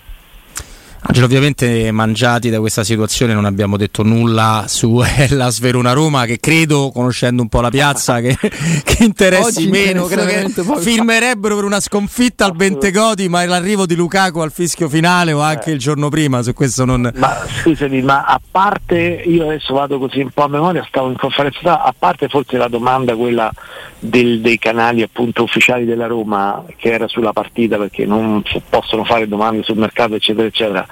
Angelo, 1.06 1.26
ovviamente 1.26 1.92
mangiati 1.92 2.48
da 2.48 2.60
questa 2.60 2.82
situazione 2.82 3.34
non 3.34 3.44
abbiamo 3.44 3.76
detto 3.76 4.02
nulla 4.02 4.64
su 4.68 5.02
Hellas 5.04 5.60
Verona 5.60 5.92
Roma 5.92 6.24
che 6.24 6.40
credo, 6.40 6.90
conoscendo 6.94 7.42
un 7.42 7.48
po' 7.48 7.60
la 7.60 7.68
piazza, 7.68 8.20
che, 8.20 8.34
che 8.40 9.04
interessi 9.04 9.64
Oggi 9.64 9.68
meno, 9.68 10.06
credo 10.06 10.24
che 10.24 10.80
firmerebbero 10.80 11.56
per 11.56 11.64
una 11.64 11.80
sconfitta 11.80 12.46
al 12.46 12.56
Bentegodi, 12.56 13.28
ma 13.28 13.44
l'arrivo 13.44 13.84
di 13.84 13.94
Lukaku 13.94 14.38
al 14.38 14.50
fischio 14.50 14.88
finale 14.88 15.32
o 15.32 15.40
anche 15.40 15.70
eh. 15.70 15.74
il 15.74 15.78
giorno 15.78 16.08
prima, 16.08 16.40
su 16.40 16.54
questo 16.54 16.86
non... 16.86 17.12
Ma 17.16 17.36
scusami, 17.60 18.00
ma 18.00 18.24
a 18.24 18.40
parte, 18.50 18.96
io 19.26 19.44
adesso 19.44 19.74
vado 19.74 19.98
così 19.98 20.20
un 20.20 20.30
po' 20.30 20.44
a 20.44 20.48
memoria, 20.48 20.86
stavo 20.88 21.10
in 21.10 21.16
conferenza, 21.18 21.82
a 21.82 21.94
parte 21.96 22.28
forse 22.28 22.56
la 22.56 22.68
domanda 22.68 23.14
quella 23.14 23.52
del, 23.98 24.40
dei 24.40 24.58
canali 24.58 25.02
appunto 25.02 25.42
ufficiali 25.42 25.84
della 25.84 26.06
Roma 26.06 26.64
che 26.76 26.92
era 26.92 27.08
sulla 27.08 27.32
partita 27.32 27.78
perché 27.78 28.04
non 28.04 28.42
possono 28.68 29.04
fare 29.04 29.26
domande 29.26 29.62
sul 29.62 29.78
mercato 29.78 30.14
eccetera 30.14 30.46
eccetera 30.46 30.86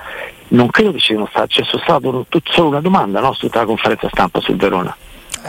non 0.48 0.68
credo 0.68 0.92
che 0.92 0.98
ci 0.98 1.06
siano 1.06 1.26
state 1.30 1.62
c'è 1.62 1.64
solo 2.44 2.68
una 2.68 2.80
domanda 2.80 3.20
no, 3.20 3.32
su 3.32 3.46
tutta 3.46 3.60
la 3.60 3.66
conferenza 3.66 4.08
stampa 4.10 4.40
sul 4.40 4.56
Verona 4.56 4.94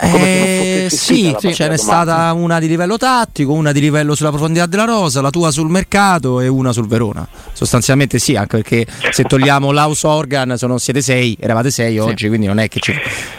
eh, 0.00 0.86
sì, 0.90 1.34
sì 1.38 1.54
ce 1.54 1.68
n'è 1.68 1.76
stata 1.76 2.32
una 2.32 2.58
di 2.58 2.66
livello 2.66 2.96
tattico, 2.96 3.52
una 3.52 3.70
di 3.70 3.80
livello 3.80 4.14
sulla 4.14 4.30
profondità 4.30 4.66
della 4.66 4.84
rosa, 4.84 5.20
la 5.20 5.30
tua 5.30 5.52
sul 5.52 5.68
mercato 5.68 6.40
e 6.40 6.48
una 6.48 6.72
sul 6.72 6.88
Verona. 6.88 7.26
Sostanzialmente 7.52 8.18
sì, 8.18 8.34
anche 8.34 8.62
perché 8.62 8.86
se 9.10 9.22
togliamo 9.22 9.70
l'house 9.70 10.06
organ 10.06 10.56
sono, 10.56 10.78
siete 10.78 11.00
sei, 11.00 11.36
eravate 11.38 11.70
sei 11.70 11.92
sì. 11.92 11.98
oggi, 11.98 12.28
quindi 12.28 12.46
non 12.46 12.58
è 12.58 12.68
che 12.68 12.80
ci... 12.80 12.92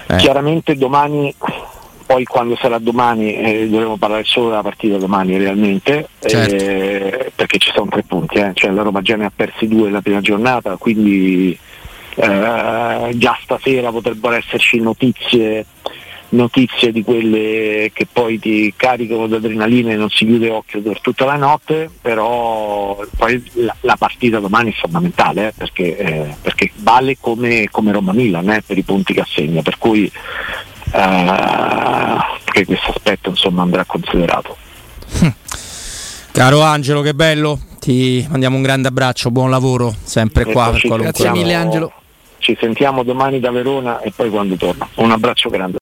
Eh. 0.08 0.16
Chiaramente 0.16 0.76
domani 0.78 1.34
poi 2.06 2.24
quando 2.26 2.56
sarà 2.56 2.78
domani 2.78 3.36
eh, 3.36 3.68
dovremo 3.70 3.98
parlare 3.98 4.24
solo 4.26 4.50
della 4.50 4.62
partita 4.62 4.98
domani 4.98 5.38
realmente 5.38 6.08
certo. 6.20 6.56
eh, 6.56 7.32
perché 7.36 7.58
ci 7.58 7.72
sono 7.74 7.90
tre 7.90 8.04
punti 8.04 8.38
eh. 8.38 8.52
cioè 8.54 8.72
la 8.72 8.84
Roma 8.84 9.02
già 9.02 9.16
ne 9.16 9.26
ha 9.26 9.32
persi 9.36 9.68
due 9.68 9.90
la 9.90 10.02
prima 10.02 10.22
giornata 10.22 10.76
quindi 10.78 11.58
eh, 12.16 13.12
già 13.16 13.38
stasera 13.42 13.92
potrebbero 13.92 14.36
esserci 14.36 14.80
notizie 14.80 15.66
notizie 16.30 16.92
di 16.92 17.04
quelle 17.04 17.92
che 17.94 18.08
poi 18.12 18.40
ti 18.40 18.74
caricano 18.76 19.28
di 19.28 19.36
adrenalina 19.36 19.92
e 19.92 19.96
non 19.96 20.10
si 20.10 20.26
chiude 20.26 20.50
occhio 20.50 20.82
per 20.82 21.00
tutta 21.00 21.26
la 21.26 21.36
notte, 21.36 21.90
però 22.02 23.00
poi 23.18 23.44
la, 23.54 23.76
la 23.82 23.96
partita 23.96 24.40
domani 24.40 24.72
è 24.72 24.76
fondamentale 24.76 25.48
eh, 25.48 25.54
perché, 25.56 25.98
eh, 25.98 26.36
perché, 26.42 26.72
vale 26.78 27.18
come, 27.20 27.68
come 27.72 27.92
Roma-Milan 27.92 28.62
per 28.66 28.78
i 28.78 28.84
punti 28.84 29.14
che 29.14 29.22
assegna, 29.22 29.62
per 29.62 29.78
cui 29.78 30.12
eh, 30.96 32.18
che 32.52 32.66
questo 32.66 32.92
aspetto 32.92 33.30
insomma, 33.30 33.62
andrà 33.64 33.84
considerato. 33.86 34.58
Caro 36.32 36.62
Angelo, 36.62 37.02
che 37.02 37.14
bello, 37.14 37.60
ti 37.80 38.26
mandiamo 38.30 38.58
un 38.58 38.62
grande 38.62 38.90
abbraccio, 38.90 39.32
buon 39.32 39.50
lavoro, 39.50 39.94
sempre 40.04 40.44
e 40.44 40.52
qua. 40.52 40.72
Grazie 40.72 41.32
mille 41.32 41.54
Angelo. 41.54 41.92
Ci 42.40 42.58
sentiamo 42.60 43.04
domani 43.04 43.40
da 43.40 43.52
Verona 43.52 44.02
e 44.02 44.12
poi 44.16 44.30
quando 44.30 44.56
torno. 44.56 44.88
Un 44.96 45.12
abbraccio 45.12 45.50
grande. 45.50 45.74